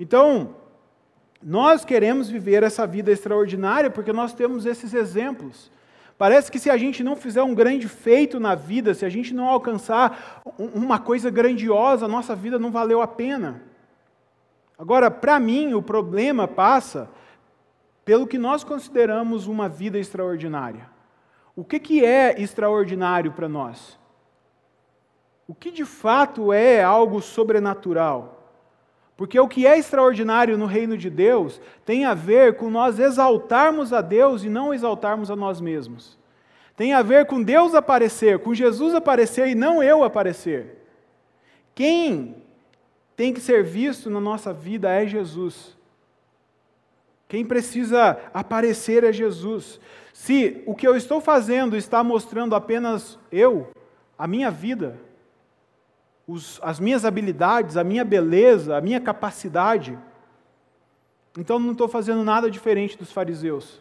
[0.00, 0.56] Então,
[1.42, 5.70] nós queremos viver essa vida extraordinária porque nós temos esses exemplos.
[6.18, 9.34] Parece que se a gente não fizer um grande feito na vida, se a gente
[9.34, 13.62] não alcançar uma coisa grandiosa, a nossa vida não valeu a pena.
[14.78, 17.08] Agora, para mim, o problema passa
[18.04, 20.90] pelo que nós consideramos uma vida extraordinária.
[21.54, 23.98] O que, que é extraordinário para nós?
[25.46, 28.41] O que de fato é algo sobrenatural?
[29.22, 33.92] Porque o que é extraordinário no reino de Deus tem a ver com nós exaltarmos
[33.92, 36.18] a Deus e não exaltarmos a nós mesmos.
[36.76, 40.76] Tem a ver com Deus aparecer, com Jesus aparecer e não eu aparecer.
[41.72, 42.34] Quem
[43.14, 45.76] tem que ser visto na nossa vida é Jesus.
[47.28, 49.78] Quem precisa aparecer é Jesus.
[50.12, 53.68] Se o que eu estou fazendo está mostrando apenas eu,
[54.18, 54.98] a minha vida,
[56.32, 59.98] os, as minhas habilidades, a minha beleza, a minha capacidade,
[61.36, 63.80] então não estou fazendo nada diferente dos fariseus.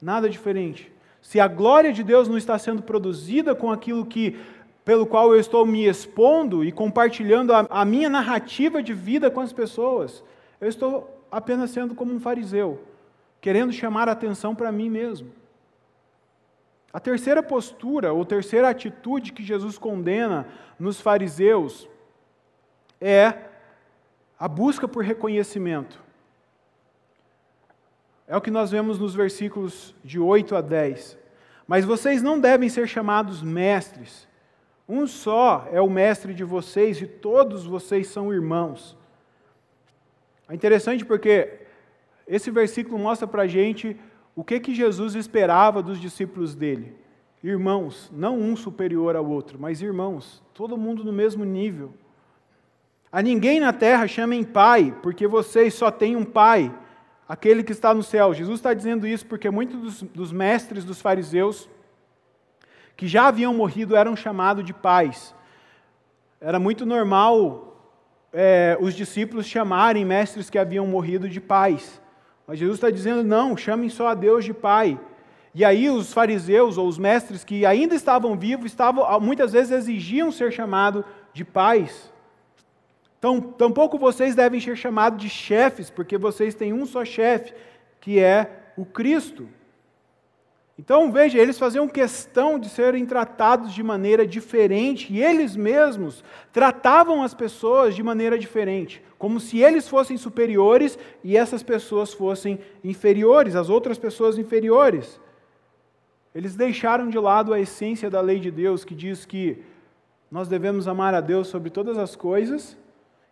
[0.00, 0.92] Nada diferente.
[1.20, 4.38] Se a glória de Deus não está sendo produzida com aquilo que
[4.84, 9.40] pelo qual eu estou me expondo e compartilhando a, a minha narrativa de vida com
[9.40, 10.24] as pessoas,
[10.60, 12.80] eu estou apenas sendo como um fariseu,
[13.40, 15.30] querendo chamar a atenção para mim mesmo.
[16.92, 20.46] A terceira postura, ou terceira atitude que Jesus condena
[20.78, 21.88] nos fariseus
[23.00, 23.34] é
[24.38, 26.02] a busca por reconhecimento.
[28.26, 31.18] É o que nós vemos nos versículos de 8 a 10.
[31.66, 34.28] Mas vocês não devem ser chamados mestres.
[34.88, 38.96] Um só é o mestre de vocês e todos vocês são irmãos.
[40.48, 41.60] É interessante porque
[42.26, 43.98] esse versículo mostra para a gente
[44.38, 46.94] o que, que Jesus esperava dos discípulos dele.
[47.42, 51.92] Irmãos, não um superior ao outro, mas irmãos, todo mundo no mesmo nível.
[53.10, 56.72] A ninguém na terra chamem pai, porque vocês só têm um pai,
[57.28, 58.32] aquele que está no céu.
[58.32, 61.68] Jesus está dizendo isso porque muitos dos, dos mestres dos fariseus,
[62.96, 65.34] que já haviam morrido, eram chamados de pais.
[66.40, 67.76] Era muito normal
[68.32, 72.00] é, os discípulos chamarem mestres que haviam morrido de pais.
[72.48, 74.98] Mas Jesus está dizendo: não, chamem só a Deus de Pai.
[75.54, 80.32] E aí os fariseus ou os mestres que ainda estavam vivos, estavam, muitas vezes exigiam
[80.32, 82.10] ser chamados de pais.
[83.18, 87.52] Então, tampouco vocês devem ser chamados de chefes, porque vocês têm um só chefe,
[88.00, 89.48] que é o Cristo.
[90.78, 97.20] Então, veja, eles faziam questão de serem tratados de maneira diferente, e eles mesmos tratavam
[97.20, 103.56] as pessoas de maneira diferente, como se eles fossem superiores e essas pessoas fossem inferiores,
[103.56, 105.20] as outras pessoas inferiores.
[106.32, 109.60] Eles deixaram de lado a essência da lei de Deus, que diz que
[110.30, 112.78] nós devemos amar a Deus sobre todas as coisas,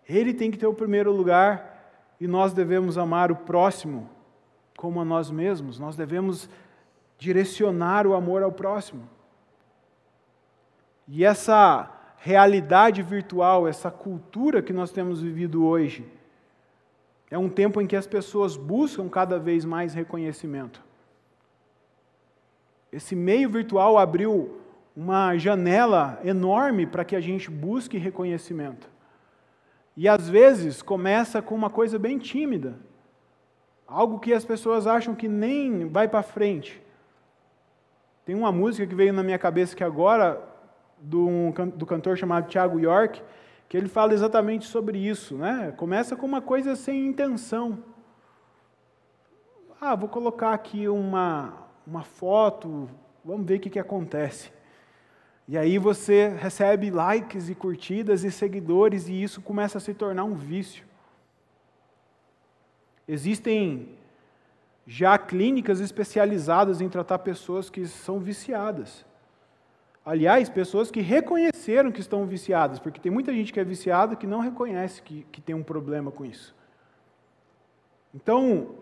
[0.08, 1.74] Ele tem que ter o primeiro lugar,
[2.20, 4.10] e nós devemos amar o próximo
[4.76, 6.48] como a nós mesmos, nós devemos
[7.18, 9.08] direcionar o amor ao próximo.
[11.08, 16.04] E essa realidade virtual, essa cultura que nós temos vivido hoje,
[17.30, 20.82] é um tempo em que as pessoas buscam cada vez mais reconhecimento.
[22.92, 24.60] Esse meio virtual abriu
[24.96, 28.88] uma janela enorme para que a gente busque reconhecimento.
[29.96, 32.78] E às vezes começa com uma coisa bem tímida,
[33.86, 36.82] algo que as pessoas acham que nem vai para frente.
[38.26, 40.42] Tem uma música que veio na minha cabeça que agora,
[40.98, 43.22] do, do cantor chamado Thiago York,
[43.68, 45.36] que ele fala exatamente sobre isso.
[45.36, 45.72] Né?
[45.76, 47.78] Começa com uma coisa sem intenção.
[49.80, 51.54] Ah, vou colocar aqui uma,
[51.86, 52.90] uma foto,
[53.24, 54.50] vamos ver o que, que acontece.
[55.46, 60.24] E aí você recebe likes e curtidas e seguidores, e isso começa a se tornar
[60.24, 60.84] um vício.
[63.06, 63.96] Existem
[64.86, 69.04] já clínicas especializadas em tratar pessoas que são viciadas.
[70.04, 74.26] Aliás, pessoas que reconheceram que estão viciadas, porque tem muita gente que é viciada que
[74.26, 76.54] não reconhece que, que tem um problema com isso.
[78.14, 78.76] Então,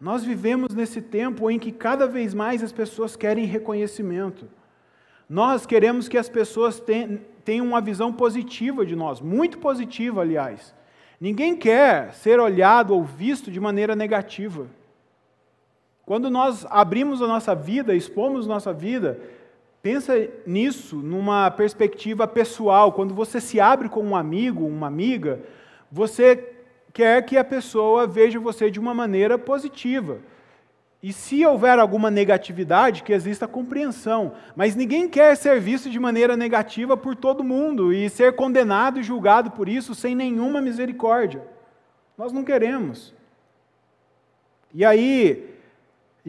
[0.00, 4.48] nós vivemos nesse tempo em que cada vez mais as pessoas querem reconhecimento.
[5.28, 6.82] Nós queremos que as pessoas
[7.44, 10.74] tenham uma visão positiva de nós, muito positiva, aliás.
[11.20, 14.66] Ninguém quer ser olhado ou visto de maneira negativa.
[16.08, 19.20] Quando nós abrimos a nossa vida, expomos nossa vida,
[19.82, 20.14] pensa
[20.46, 22.92] nisso numa perspectiva pessoal.
[22.92, 25.38] Quando você se abre com um amigo, uma amiga,
[25.92, 26.54] você
[26.94, 30.16] quer que a pessoa veja você de uma maneira positiva.
[31.02, 34.32] E se houver alguma negatividade, que exista compreensão.
[34.56, 39.02] Mas ninguém quer ser visto de maneira negativa por todo mundo e ser condenado e
[39.02, 41.42] julgado por isso sem nenhuma misericórdia.
[42.16, 43.12] Nós não queremos.
[44.72, 45.57] E aí,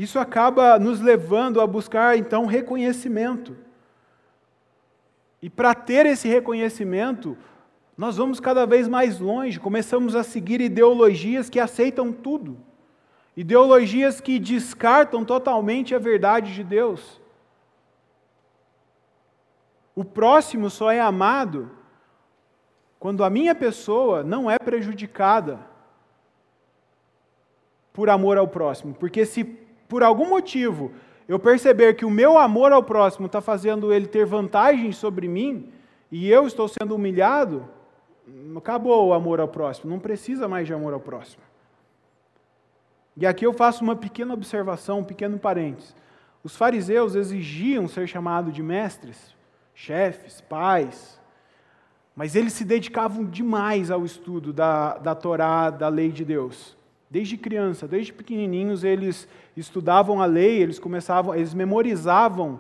[0.04, 3.58] isso acaba nos levando a buscar então reconhecimento.
[5.42, 7.38] E para ter esse reconhecimento,
[7.98, 12.58] nós vamos cada vez mais longe, começamos a seguir ideologias que aceitam tudo.
[13.36, 17.22] ideologias que descartam totalmente a verdade de Deus.
[19.96, 21.72] O próximo só é amado
[23.00, 25.60] quando a minha pessoa não é prejudicada
[27.94, 28.94] por amor ao próximo.
[28.94, 30.94] Porque se por algum motivo
[31.28, 35.70] eu perceber que o meu amor ao próximo está fazendo ele ter vantagem sobre mim
[36.12, 37.68] e eu estou sendo humilhado,
[38.56, 41.44] acabou o amor ao próximo, não precisa mais de amor ao próximo.
[43.18, 45.96] E aqui eu faço uma pequena observação, um pequeno parênteses.
[46.44, 49.36] Os fariseus exigiam ser chamados de mestres,
[49.76, 51.20] chefes, pais,
[52.16, 56.79] mas eles se dedicavam demais ao estudo da, da Torá, da lei de Deus.
[57.10, 62.60] Desde criança, desde pequenininhos, eles estudavam a lei, eles começavam, eles memorizavam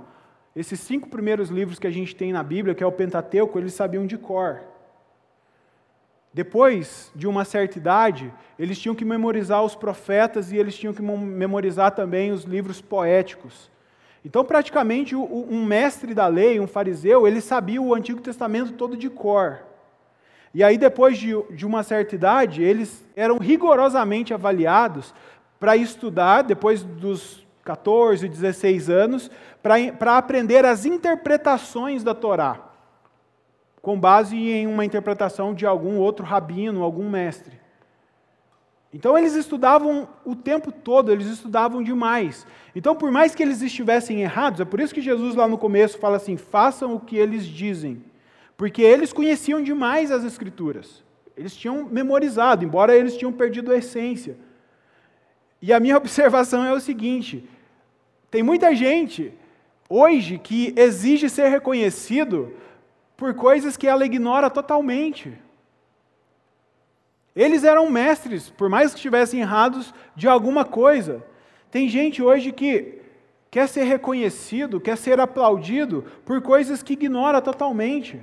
[0.55, 3.73] esses cinco primeiros livros que a gente tem na Bíblia, que é o Pentateuco, eles
[3.73, 4.61] sabiam de cor.
[6.33, 11.01] Depois de uma certa idade, eles tinham que memorizar os profetas e eles tinham que
[11.01, 13.69] memorizar também os livros poéticos.
[14.23, 19.09] Então, praticamente, um mestre da lei, um fariseu, ele sabia o Antigo Testamento todo de
[19.09, 19.68] cor.
[20.53, 25.13] E aí, depois de, de uma certa idade, eles eram rigorosamente avaliados
[25.59, 29.29] para estudar, depois dos 14, 16 anos,
[29.61, 32.59] para aprender as interpretações da Torá,
[33.81, 37.59] com base em uma interpretação de algum outro rabino, algum mestre.
[38.91, 42.47] Então eles estudavam o tempo todo, eles estudavam demais.
[42.75, 45.99] Então, por mais que eles estivessem errados, é por isso que Jesus lá no começo
[45.99, 48.03] fala assim: façam o que eles dizem.
[48.59, 51.01] Porque eles conheciam demais as Escrituras.
[51.37, 54.35] Eles tinham memorizado, embora eles tinham perdido a essência.
[55.61, 57.47] E a minha observação é o seguinte:
[58.29, 59.33] tem muita gente
[59.87, 62.53] hoje que exige ser reconhecido
[63.15, 65.33] por coisas que ela ignora totalmente.
[67.33, 71.23] Eles eram mestres, por mais que estivessem errados de alguma coisa.
[71.71, 72.99] Tem gente hoje que
[73.49, 78.19] quer ser reconhecido, quer ser aplaudido por coisas que ignora totalmente.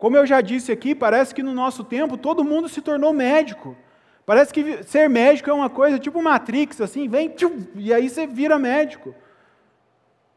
[0.00, 3.76] Como eu já disse aqui, parece que no nosso tempo todo mundo se tornou médico.
[4.24, 8.26] Parece que ser médico é uma coisa tipo Matrix, assim, vem tchum, e aí você
[8.26, 9.14] vira médico.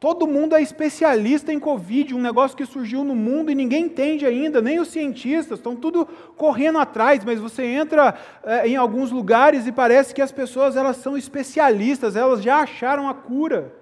[0.02, 4.26] Todo mundo é especialista em Covid, um negócio que surgiu no mundo e ninguém entende
[4.26, 9.66] ainda, nem os cientistas, estão tudo correndo atrás, mas você entra é, em alguns lugares
[9.66, 13.74] e parece que as pessoas elas são especialistas, elas já acharam a cura.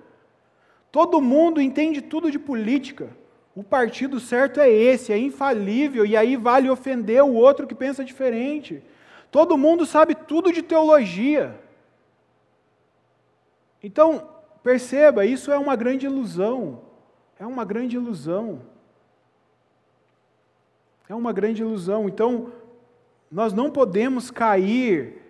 [0.91, 3.20] Todo mundo entende tudo de política.
[3.56, 8.04] O partido certo é esse, é infalível, e aí vale ofender o outro que pensa
[8.04, 8.82] diferente.
[9.30, 11.60] Todo mundo sabe tudo de teologia.
[13.84, 14.30] Então,
[14.64, 16.82] perceba, isso é uma grande ilusão.
[17.40, 18.62] É uma grande ilusão.
[21.10, 22.08] É uma grande ilusão.
[22.08, 22.54] Então,
[23.30, 25.22] nós não podemos cair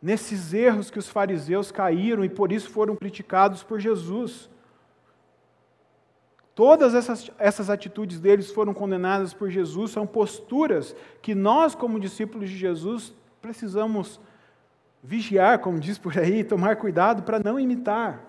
[0.00, 4.48] nesses erros que os fariseus caíram e por isso foram criticados por Jesus.
[6.60, 12.50] Todas essas, essas atitudes deles foram condenadas por Jesus, são posturas que nós, como discípulos
[12.50, 14.20] de Jesus, precisamos
[15.02, 18.26] vigiar, como diz por aí, tomar cuidado para não imitar.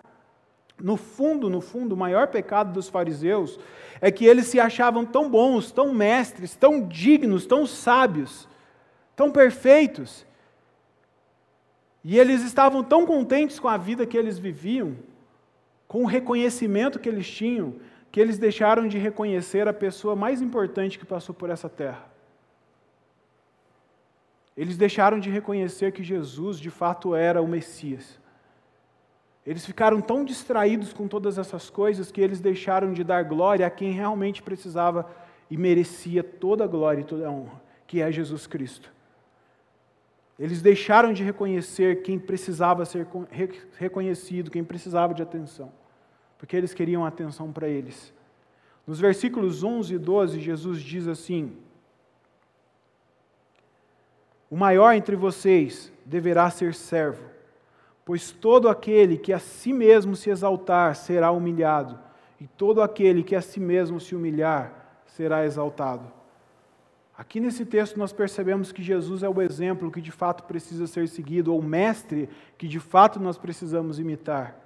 [0.82, 3.60] No fundo, no fundo, o maior pecado dos fariseus
[4.00, 8.48] é que eles se achavam tão bons, tão mestres, tão dignos, tão sábios,
[9.14, 10.26] tão perfeitos.
[12.02, 14.96] E eles estavam tão contentes com a vida que eles viviam,
[15.86, 17.76] com o reconhecimento que eles tinham,
[18.12, 22.12] que eles deixaram de reconhecer a pessoa mais importante que passou por essa terra.
[24.56, 28.20] Eles deixaram de reconhecer que Jesus de fato era o Messias.
[29.48, 33.70] Eles ficaram tão distraídos com todas essas coisas que eles deixaram de dar glória a
[33.70, 35.10] quem realmente precisava
[35.50, 38.92] e merecia toda a glória e toda a honra, que é Jesus Cristo.
[40.38, 43.08] Eles deixaram de reconhecer quem precisava ser
[43.78, 45.72] reconhecido, quem precisava de atenção
[46.42, 48.12] porque eles queriam atenção para eles.
[48.88, 51.56] Nos versículos 11 e 12, Jesus diz assim:
[54.50, 57.24] O maior entre vocês deverá ser servo,
[58.04, 62.00] pois todo aquele que a si mesmo se exaltar será humilhado,
[62.40, 66.12] e todo aquele que a si mesmo se humilhar será exaltado.
[67.16, 71.08] Aqui nesse texto nós percebemos que Jesus é o exemplo que de fato precisa ser
[71.08, 72.28] seguido, ou o mestre
[72.58, 74.61] que de fato nós precisamos imitar.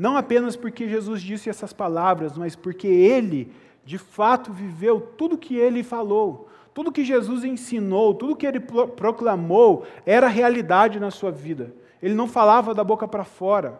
[0.00, 3.52] Não apenas porque Jesus disse essas palavras, mas porque ele,
[3.84, 6.48] de fato, viveu tudo que ele falou.
[6.72, 11.74] Tudo que Jesus ensinou, tudo que ele proclamou, era realidade na sua vida.
[12.02, 13.78] Ele não falava da boca para fora.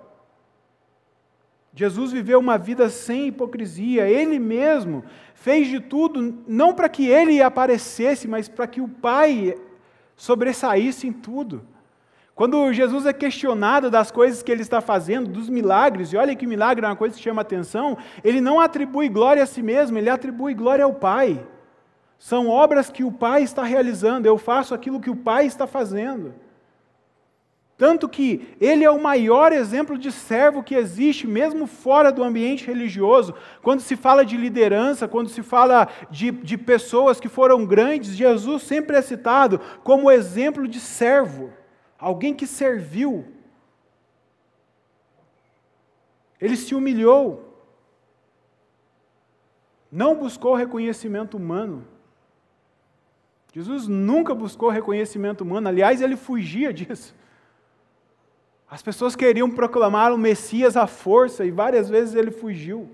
[1.73, 5.03] Jesus viveu uma vida sem hipocrisia, ele mesmo
[5.33, 9.55] fez de tudo, não para que ele aparecesse, mas para que o Pai
[10.17, 11.67] sobressaísse em tudo.
[12.41, 16.47] Quando Jesus é questionado das coisas que ele está fazendo, dos milagres, e olha que
[16.47, 20.09] milagre é uma coisa que chama atenção, ele não atribui glória a si mesmo, ele
[20.09, 21.47] atribui glória ao Pai.
[22.19, 26.33] São obras que o Pai está realizando, eu faço aquilo que o Pai está fazendo.
[27.77, 32.67] Tanto que ele é o maior exemplo de servo que existe, mesmo fora do ambiente
[32.67, 33.35] religioso.
[33.61, 38.63] Quando se fala de liderança, quando se fala de, de pessoas que foram grandes, Jesus
[38.63, 41.60] sempre é citado como exemplo de servo
[42.01, 43.27] alguém que serviu.
[46.41, 47.47] Ele se humilhou.
[49.93, 51.87] Não buscou reconhecimento humano.
[53.53, 57.15] Jesus nunca buscou reconhecimento humano, aliás, ele fugia disso.
[58.71, 62.89] As pessoas queriam proclamar o Messias à força e várias vezes ele fugiu.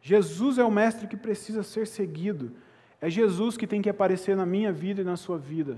[0.00, 2.56] Jesus é o mestre que precisa ser seguido.
[3.02, 5.76] É Jesus que tem que aparecer na minha vida e na sua vida.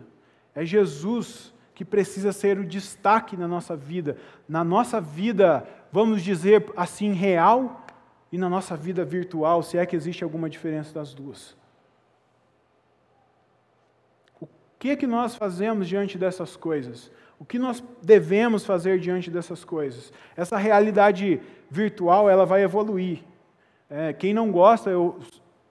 [0.54, 6.70] É Jesus que precisa ser o destaque na nossa vida, na nossa vida, vamos dizer
[6.76, 7.84] assim, real
[8.30, 11.56] e na nossa vida virtual, se é que existe alguma diferença das duas.
[14.38, 14.46] O
[14.78, 17.10] que é que nós fazemos diante dessas coisas?
[17.38, 20.12] O que nós devemos fazer diante dessas coisas?
[20.36, 23.24] Essa realidade virtual, ela vai evoluir.
[23.88, 25.18] É, quem não gosta, eu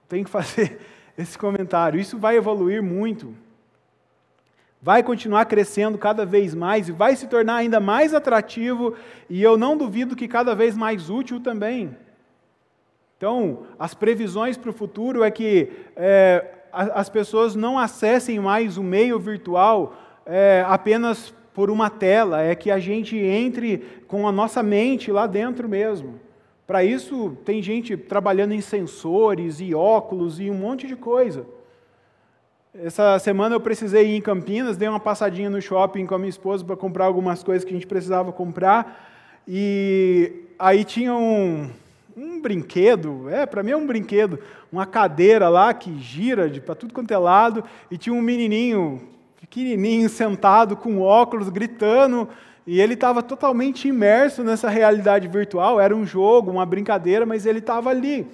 [0.08, 0.80] tenho que fazer
[1.16, 1.98] esse comentário.
[1.98, 3.34] Isso vai evoluir muito.
[4.80, 8.94] Vai continuar crescendo cada vez mais e vai se tornar ainda mais atrativo
[9.30, 11.96] e eu não duvido que cada vez mais útil também.
[13.16, 18.82] Então, as previsões para o futuro é que é, as pessoas não acessem mais o
[18.82, 19.96] meio virtual
[20.26, 25.26] é, apenas por uma tela, é que a gente entre com a nossa mente lá
[25.26, 26.20] dentro mesmo.
[26.66, 31.46] Para isso, tem gente trabalhando em sensores e óculos e um monte de coisa.
[32.74, 36.30] Essa semana eu precisei ir em Campinas, dei uma passadinha no shopping com a minha
[36.30, 39.10] esposa para comprar algumas coisas que a gente precisava comprar.
[39.46, 41.70] E aí tinha um,
[42.16, 44.38] um brinquedo, é, para mim é um brinquedo,
[44.72, 49.02] uma cadeira lá que gira para tudo quanto é lado, e tinha um menininho
[49.38, 52.26] pequenininho sentado com óculos gritando
[52.66, 57.58] e ele estava totalmente imerso nessa realidade virtual, era um jogo, uma brincadeira, mas ele
[57.58, 58.26] estava ali.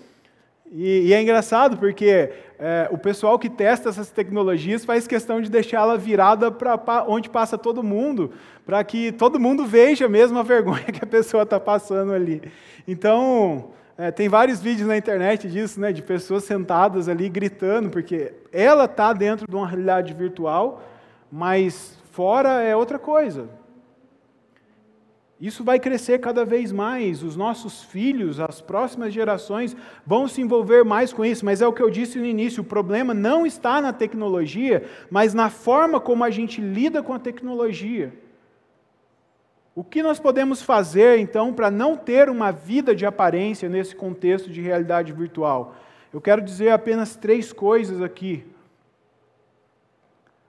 [0.72, 5.50] E, e, é engraçado porque é, o pessoal que testa essas tecnologias faz questão de
[5.50, 8.30] deixá-la virada para onde passa todo mundo,
[8.64, 12.40] para que todo mundo veja mesmo a vergonha que a pessoa está passando ali.
[12.86, 18.32] Então, é, tem vários vídeos na internet disso, né, de pessoas sentadas ali gritando, porque
[18.52, 20.84] ela está dentro de uma realidade virtual,
[21.32, 23.48] mas fora é outra coisa.
[25.40, 27.22] Isso vai crescer cada vez mais.
[27.22, 29.74] Os nossos filhos, as próximas gerações
[30.06, 31.46] vão se envolver mais com isso.
[31.46, 35.32] Mas é o que eu disse no início: o problema não está na tecnologia, mas
[35.32, 38.12] na forma como a gente lida com a tecnologia.
[39.74, 44.50] O que nós podemos fazer, então, para não ter uma vida de aparência nesse contexto
[44.50, 45.74] de realidade virtual?
[46.12, 48.44] Eu quero dizer apenas três coisas aqui.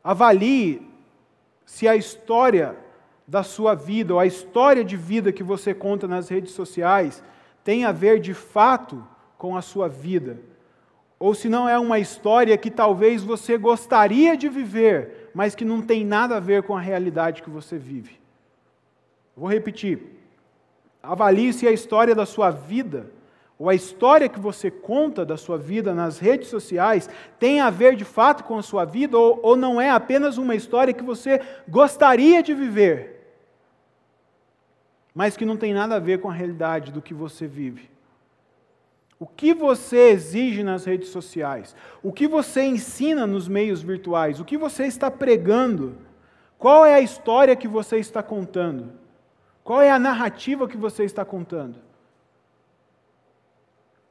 [0.03, 0.81] Avalie
[1.65, 2.75] se a história
[3.31, 7.23] da sua vida, ou a história de vida que você conta nas redes sociais,
[7.63, 9.01] tem a ver de fato
[9.37, 10.37] com a sua vida.
[11.17, 15.81] Ou se não é uma história que talvez você gostaria de viver, mas que não
[15.81, 18.19] tem nada a ver com a realidade que você vive.
[19.33, 19.99] Vou repetir.
[21.01, 23.09] Avalie se a história da sua vida,
[23.57, 27.09] ou a história que você conta da sua vida nas redes sociais,
[27.39, 30.53] tem a ver de fato com a sua vida, ou, ou não é apenas uma
[30.53, 33.20] história que você gostaria de viver,
[35.13, 37.89] mas que não tem nada a ver com a realidade do que você vive.
[39.19, 41.75] O que você exige nas redes sociais?
[42.01, 44.39] O que você ensina nos meios virtuais?
[44.39, 45.97] O que você está pregando?
[46.57, 48.93] Qual é a história que você está contando?
[49.63, 51.75] Qual é a narrativa que você está contando?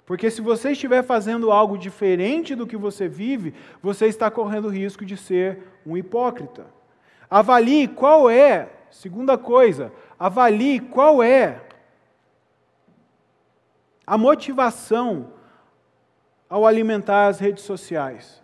[0.07, 4.73] Porque se você estiver fazendo algo diferente do que você vive, você está correndo o
[4.73, 6.67] risco de ser um hipócrita.
[7.31, 11.63] Avalie qual é, segunda coisa, avalie qual é
[14.07, 15.29] a motivação
[16.47, 18.43] ao alimentar as redes sociais.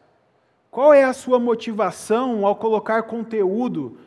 [0.70, 3.98] Qual é a sua motivação ao colocar conteúdo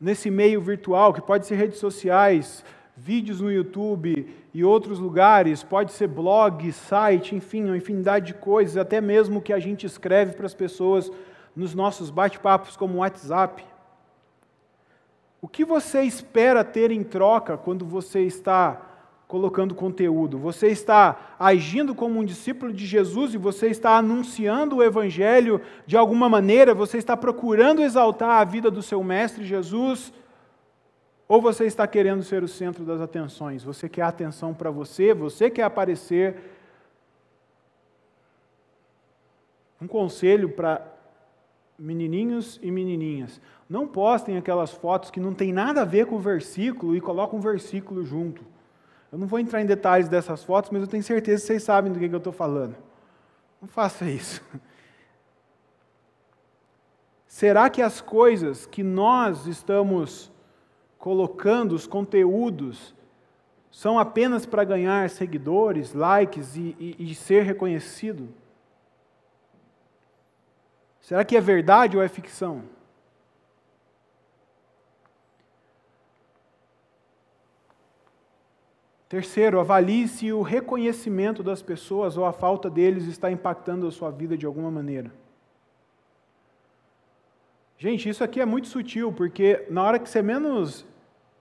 [0.00, 2.64] nesse meio virtual, que pode ser redes sociais,
[2.96, 8.76] vídeos no YouTube e outros lugares, pode ser blog, site, enfim, uma infinidade de coisas,
[8.76, 11.10] até mesmo que a gente escreve para as pessoas
[11.56, 13.64] nos nossos bate-papos como WhatsApp.
[15.42, 18.90] O que você espera ter em troca quando você está
[19.26, 20.38] colocando conteúdo?
[20.38, 25.96] Você está agindo como um discípulo de Jesus e você está anunciando o Evangelho de
[25.96, 26.74] alguma maneira?
[26.74, 30.12] Você está procurando exaltar a vida do seu Mestre Jesus?
[31.26, 33.62] Ou você está querendo ser o centro das atenções?
[33.62, 35.14] Você quer atenção para você?
[35.14, 36.36] Você quer aparecer?
[39.80, 40.89] Um conselho para
[41.80, 46.20] menininhos e menininhas: não postem aquelas fotos que não tem nada a ver com o
[46.20, 48.44] versículo e colocam um versículo junto.
[49.10, 51.90] Eu não vou entrar em detalhes dessas fotos, mas eu tenho certeza que vocês sabem
[51.92, 52.76] do que eu estou falando.
[53.60, 54.42] Não faça isso.
[57.26, 60.30] Será que as coisas que nós estamos
[60.98, 62.94] colocando, os conteúdos,
[63.70, 68.28] são apenas para ganhar seguidores, likes e, e, e ser reconhecido?
[71.00, 72.62] Será que é verdade ou é ficção?
[79.08, 84.08] Terceiro, avalie se o reconhecimento das pessoas ou a falta deles está impactando a sua
[84.08, 85.10] vida de alguma maneira.
[87.76, 90.86] Gente, isso aqui é muito sutil, porque na hora que você menos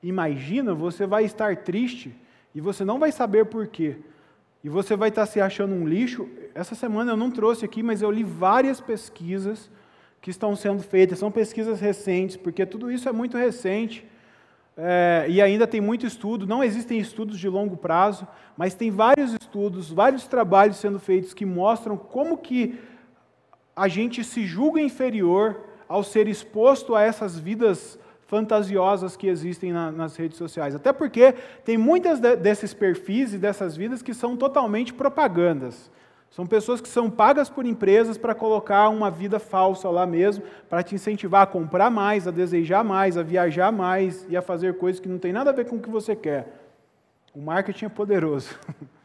[0.01, 2.15] imagina, você vai estar triste
[2.55, 3.97] e você não vai saber por quê.
[4.63, 6.29] E você vai estar se achando um lixo.
[6.53, 9.69] Essa semana eu não trouxe aqui, mas eu li várias pesquisas
[10.21, 11.19] que estão sendo feitas.
[11.19, 14.05] São pesquisas recentes, porque tudo isso é muito recente
[14.81, 19.33] é, e ainda tem muito estudo, não existem estudos de longo prazo, mas tem vários
[19.33, 22.79] estudos, vários trabalhos sendo feitos que mostram como que
[23.75, 27.98] a gente se julga inferior ao ser exposto a essas vidas
[28.29, 30.75] fantasiosas que existem na, nas redes sociais.
[30.75, 31.33] Até porque
[31.65, 35.89] tem muitas de, desses perfis e dessas vidas que são totalmente propagandas.
[36.29, 40.83] São pessoas que são pagas por empresas para colocar uma vida falsa lá mesmo, para
[40.83, 44.99] te incentivar a comprar mais, a desejar mais, a viajar mais e a fazer coisas
[44.99, 46.53] que não tem nada a ver com o que você quer.
[47.33, 48.55] O marketing é poderoso.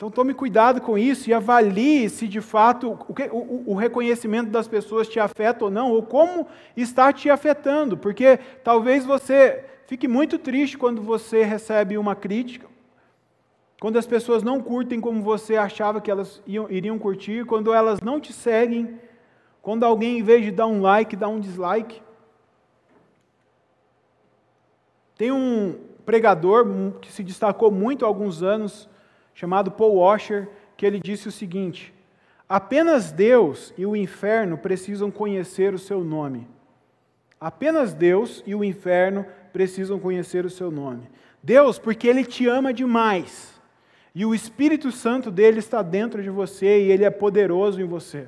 [0.00, 4.48] Então tome cuidado com isso e avalie se de fato o, que, o, o, reconhecimento
[4.48, 10.08] das pessoas te afeta ou não, ou como está te afetando, porque talvez você fique
[10.08, 12.66] muito triste quando você recebe uma crítica,
[13.78, 18.00] quando as pessoas não curtem como você achava que elas iam, iriam curtir, quando elas
[18.00, 18.98] não te seguem,
[19.60, 22.00] quando alguém, em vez de dar um like, dá um dislike.
[25.14, 26.64] Tem um pregador
[27.02, 28.88] que se destacou muito há alguns anos,
[29.40, 31.94] chamado Paul Washer, que ele disse o seguinte:
[32.46, 36.46] apenas Deus e o inferno precisam conhecer o seu nome.
[37.40, 41.08] Apenas Deus e o inferno precisam conhecer o seu nome.
[41.42, 43.58] Deus, porque Ele te ama demais
[44.14, 48.26] e o Espírito Santo dele está dentro de você e ele é poderoso em você.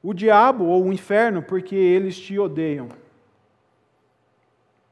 [0.00, 2.88] O diabo ou o inferno, porque eles te odeiam.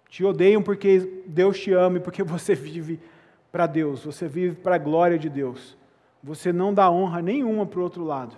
[0.09, 2.99] Te odeiam porque Deus te ama e porque você vive
[3.57, 5.79] para Deus, você vive para a glória de Deus.
[6.23, 8.37] Você não dá honra nenhuma para o outro lado.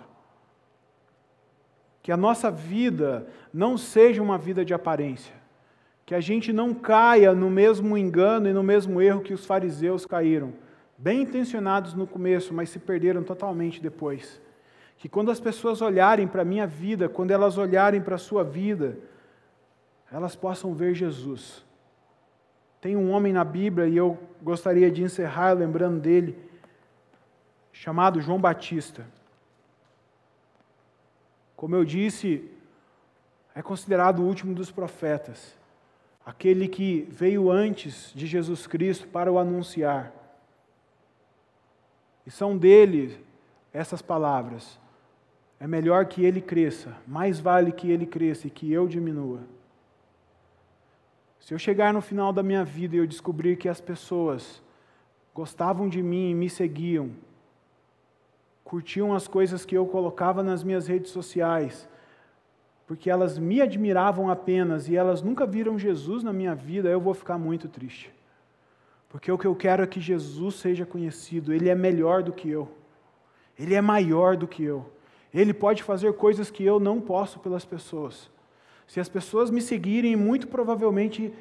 [2.01, 5.35] Que a nossa vida não seja uma vida de aparência.
[6.05, 10.05] Que a gente não caia no mesmo engano e no mesmo erro que os fariseus
[10.05, 10.53] caíram
[10.97, 14.41] bem intencionados no começo, mas se perderam totalmente depois.
[14.97, 18.45] Que quando as pessoas olharem para a minha vida, quando elas olharem para a sua
[18.45, 18.97] vida,
[20.09, 21.67] elas possam ver Jesus.
[22.81, 26.37] Tem um homem na Bíblia, e eu gostaria de encerrar lembrando dele,
[27.73, 29.05] chamado João Batista.
[31.55, 32.49] Como eu disse,
[33.53, 35.55] é considerado o último dos profetas,
[36.25, 40.13] aquele que veio antes de Jesus Cristo para o anunciar.
[42.25, 43.19] E são dele
[43.73, 44.79] essas palavras.
[45.59, 49.41] É melhor que ele cresça, mais vale que ele cresça e que eu diminua.
[51.39, 54.61] Se eu chegar no final da minha vida e eu descobrir que as pessoas
[55.33, 57.11] gostavam de mim e me seguiam,
[58.63, 61.87] curtiam as coisas que eu colocava nas minhas redes sociais,
[62.85, 67.13] porque elas me admiravam apenas e elas nunca viram Jesus na minha vida, eu vou
[67.13, 68.13] ficar muito triste.
[69.09, 71.51] Porque o que eu quero é que Jesus seja conhecido.
[71.51, 72.69] Ele é melhor do que eu.
[73.57, 74.85] Ele é maior do que eu.
[75.33, 78.29] Ele pode fazer coisas que eu não posso pelas pessoas.
[78.89, 81.31] Se as pessoas me seguirem, muito provavelmente,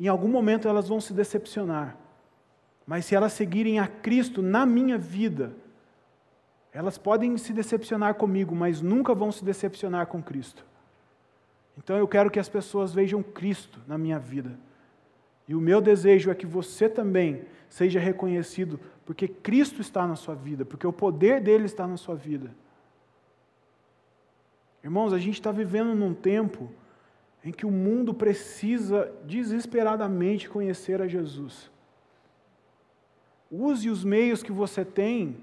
[0.00, 1.94] em algum momento elas vão se decepcionar.
[2.86, 5.54] Mas se elas seguirem a Cristo na minha vida,
[6.72, 10.64] elas podem se decepcionar comigo, mas nunca vão se decepcionar com Cristo.
[11.76, 14.58] Então eu quero que as pessoas vejam Cristo na minha vida.
[15.46, 20.34] E o meu desejo é que você também seja reconhecido, porque Cristo está na sua
[20.34, 22.56] vida, porque o poder dele está na sua vida.
[24.84, 26.70] Irmãos, a gente está vivendo num tempo
[27.42, 31.70] em que o mundo precisa desesperadamente conhecer a Jesus.
[33.50, 35.42] Use os meios que você tem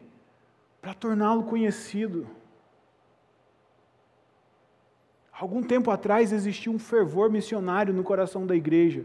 [0.80, 2.28] para torná-lo conhecido.
[5.32, 9.04] Algum tempo atrás existia um fervor missionário no coração da igreja.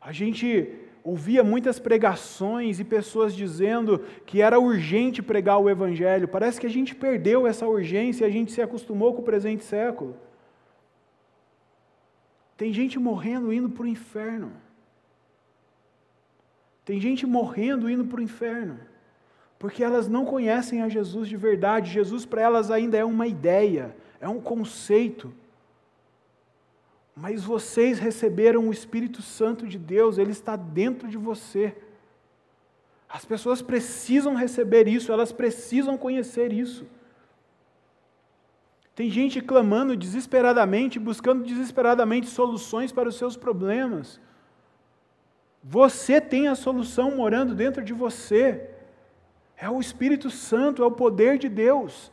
[0.00, 6.28] A gente ouvia muitas pregações e pessoas dizendo que era urgente pregar o Evangelho.
[6.28, 9.64] Parece que a gente perdeu essa urgência e a gente se acostumou com o presente
[9.64, 10.16] século.
[12.56, 14.52] Tem gente morrendo indo para o inferno.
[16.84, 18.78] Tem gente morrendo indo para o inferno.
[19.58, 21.90] Porque elas não conhecem a Jesus de verdade.
[21.90, 25.32] Jesus para elas ainda é uma ideia, é um conceito.
[27.14, 31.76] Mas vocês receberam o Espírito Santo de Deus, ele está dentro de você.
[33.08, 36.86] As pessoas precisam receber isso, elas precisam conhecer isso.
[38.94, 44.20] Tem gente clamando desesperadamente, buscando desesperadamente soluções para os seus problemas.
[45.62, 48.70] Você tem a solução morando dentro de você.
[49.56, 52.10] É o Espírito Santo, é o poder de Deus.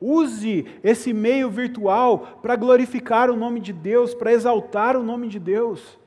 [0.00, 5.38] Use esse meio virtual para glorificar o nome de Deus, para exaltar o nome de
[5.40, 5.98] Deus.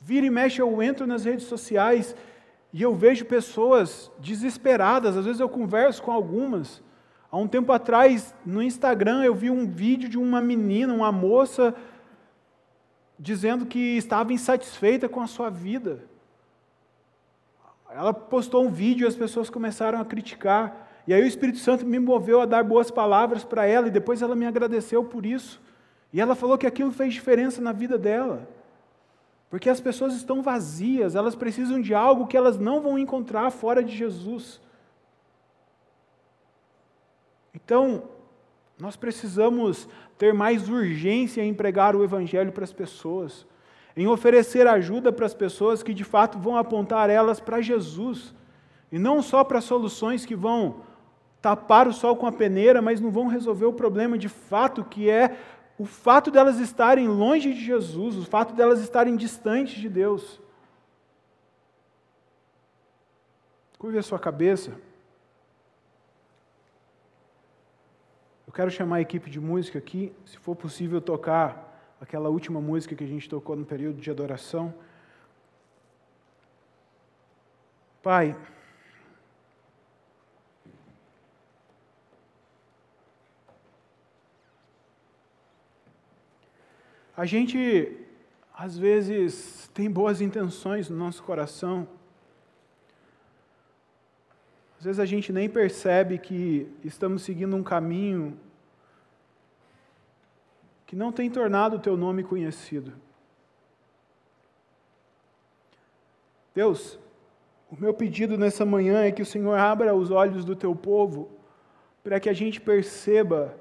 [0.00, 2.16] Vira e mexe, eu entro nas redes sociais
[2.72, 5.16] e eu vejo pessoas desesperadas.
[5.16, 6.82] Às vezes eu converso com algumas.
[7.30, 11.72] Há um tempo atrás, no Instagram, eu vi um vídeo de uma menina, uma moça,
[13.16, 16.02] dizendo que estava insatisfeita com a sua vida.
[17.92, 20.88] Ela postou um vídeo e as pessoas começaram a criticar.
[21.06, 24.22] E aí o Espírito Santo me moveu a dar boas palavras para ela e depois
[24.22, 25.60] ela me agradeceu por isso.
[26.12, 28.48] E ela falou que aquilo fez diferença na vida dela.
[29.48, 33.82] Porque as pessoas estão vazias, elas precisam de algo que elas não vão encontrar fora
[33.82, 34.60] de Jesus.
[37.52, 38.04] Então,
[38.78, 43.44] nós precisamos ter mais urgência em pregar o Evangelho para as pessoas
[43.96, 48.34] em oferecer ajuda para as pessoas que de fato vão apontar elas para Jesus,
[48.90, 50.82] e não só para soluções que vão
[51.40, 55.08] tapar o sol com a peneira, mas não vão resolver o problema de fato, que
[55.08, 55.36] é
[55.78, 60.40] o fato delas estarem longe de Jesus, o fato delas estarem distantes de Deus.
[63.78, 64.72] Curve a sua cabeça.
[68.46, 71.69] Eu quero chamar a equipe de música aqui, se for possível tocar
[72.00, 74.74] aquela última música que a gente tocou no período de adoração.
[78.02, 78.34] Pai,
[87.14, 88.06] a gente
[88.54, 91.86] às vezes tem boas intenções no nosso coração.
[94.78, 98.38] Às vezes a gente nem percebe que estamos seguindo um caminho
[100.90, 102.92] que não tem tornado o teu nome conhecido.
[106.52, 106.98] Deus,
[107.70, 111.30] o meu pedido nessa manhã é que o Senhor abra os olhos do teu povo
[112.02, 113.56] para que a gente perceba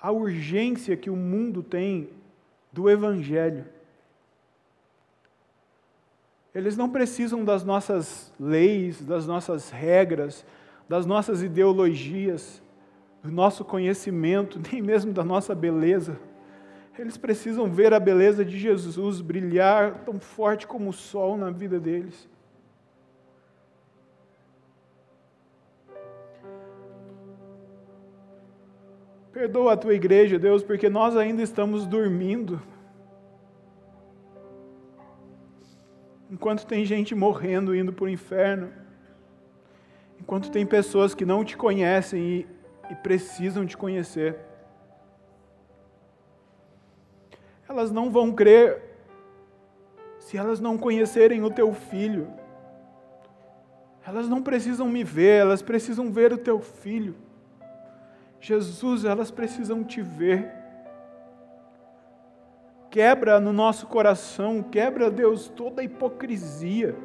[0.00, 2.10] a urgência que o mundo tem
[2.72, 3.64] do Evangelho.
[6.52, 10.44] Eles não precisam das nossas leis, das nossas regras,
[10.88, 12.60] das nossas ideologias
[13.22, 16.18] do nosso conhecimento, nem mesmo da nossa beleza.
[16.98, 21.80] Eles precisam ver a beleza de Jesus brilhar tão forte como o sol na vida
[21.80, 22.28] deles.
[29.32, 32.60] Perdoa a tua igreja, Deus, porque nós ainda estamos dormindo.
[36.30, 38.70] Enquanto tem gente morrendo, indo para o inferno.
[40.20, 42.46] Enquanto tem pessoas que não te conhecem e
[42.90, 44.36] e precisam te conhecer.
[47.68, 48.82] Elas não vão crer
[50.18, 52.28] se elas não conhecerem o teu filho.
[54.06, 57.14] Elas não precisam me ver, elas precisam ver o teu filho.
[58.40, 60.50] Jesus, elas precisam te ver.
[62.90, 66.96] Quebra no nosso coração, quebra, Deus, toda a hipocrisia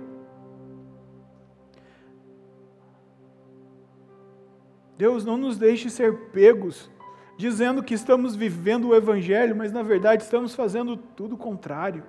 [4.98, 6.90] Deus, não nos deixe ser pegos
[7.38, 12.04] dizendo que estamos vivendo o Evangelho, mas na verdade estamos fazendo tudo o contrário.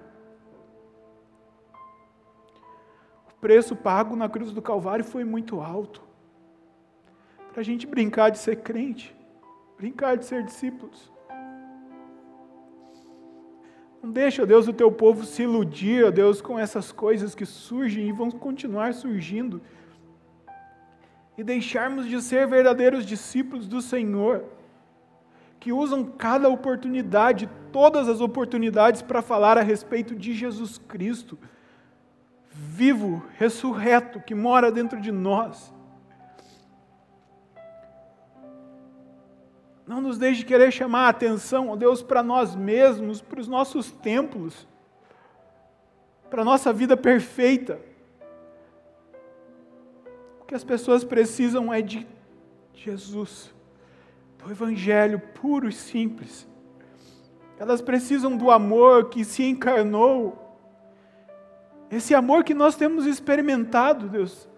[3.29, 6.01] O preço pago na cruz do Calvário foi muito alto.
[7.51, 9.15] Para a gente brincar de ser crente,
[9.77, 11.13] brincar de ser discípulos.
[14.03, 18.13] Não deixa, Deus, o teu povo se iludir, Deus, com essas coisas que surgem e
[18.13, 19.61] vão continuar surgindo
[21.37, 24.45] e deixarmos de ser verdadeiros discípulos do Senhor,
[25.61, 31.39] que usam cada oportunidade, todas as oportunidades, para falar a respeito de Jesus Cristo,
[32.49, 35.73] vivo, ressurreto, que mora dentro de nós.
[39.87, 43.93] Não nos deixe querer chamar a atenção, ó Deus, para nós mesmos, para os nossos
[43.93, 44.67] templos,
[46.29, 47.79] para a nossa vida perfeita.
[50.47, 52.07] Que as pessoas precisam é de
[52.75, 53.53] Jesus,
[54.39, 56.47] do Evangelho puro e simples.
[57.59, 60.47] Elas precisam do amor que se encarnou,
[61.91, 64.49] esse amor que nós temos experimentado, Deus.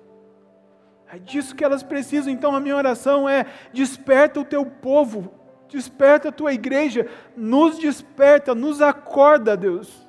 [1.10, 2.32] É disso que elas precisam.
[2.32, 5.32] Então a minha oração é: desperta o teu povo,
[5.68, 10.06] desperta a tua igreja, nos desperta, nos acorda, Deus.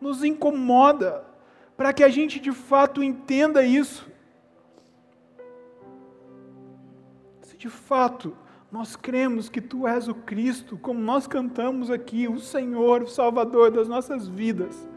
[0.00, 1.24] Nos incomoda,
[1.76, 4.10] para que a gente de fato entenda isso.
[7.62, 8.36] De fato
[8.70, 13.70] nós cremos que tu és o Cristo, como nós cantamos aqui, o Senhor, o Salvador
[13.70, 14.88] das nossas vidas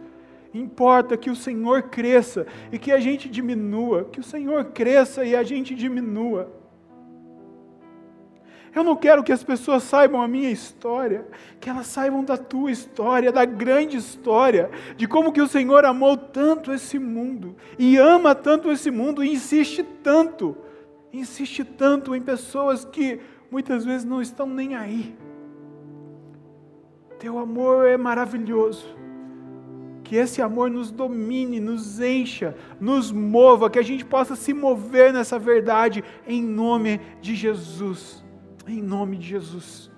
[0.55, 5.35] Importa que o Senhor cresça e que a gente diminua, que o Senhor cresça e
[5.35, 6.49] a gente diminua.
[8.73, 11.27] Eu não quero que as pessoas saibam a minha história,
[11.59, 16.15] que elas saibam da tua história, da grande história, de como que o Senhor amou
[16.15, 20.55] tanto esse mundo e ama tanto esse mundo e insiste tanto,
[21.17, 25.15] insiste tanto em pessoas que muitas vezes não estão nem aí.
[27.19, 28.95] Teu amor é maravilhoso
[30.05, 35.11] que esse amor nos domine, nos encha, nos mova, que a gente possa se mover
[35.11, 38.23] nessa verdade em nome de Jesus.
[38.67, 39.94] Em nome de Jesus.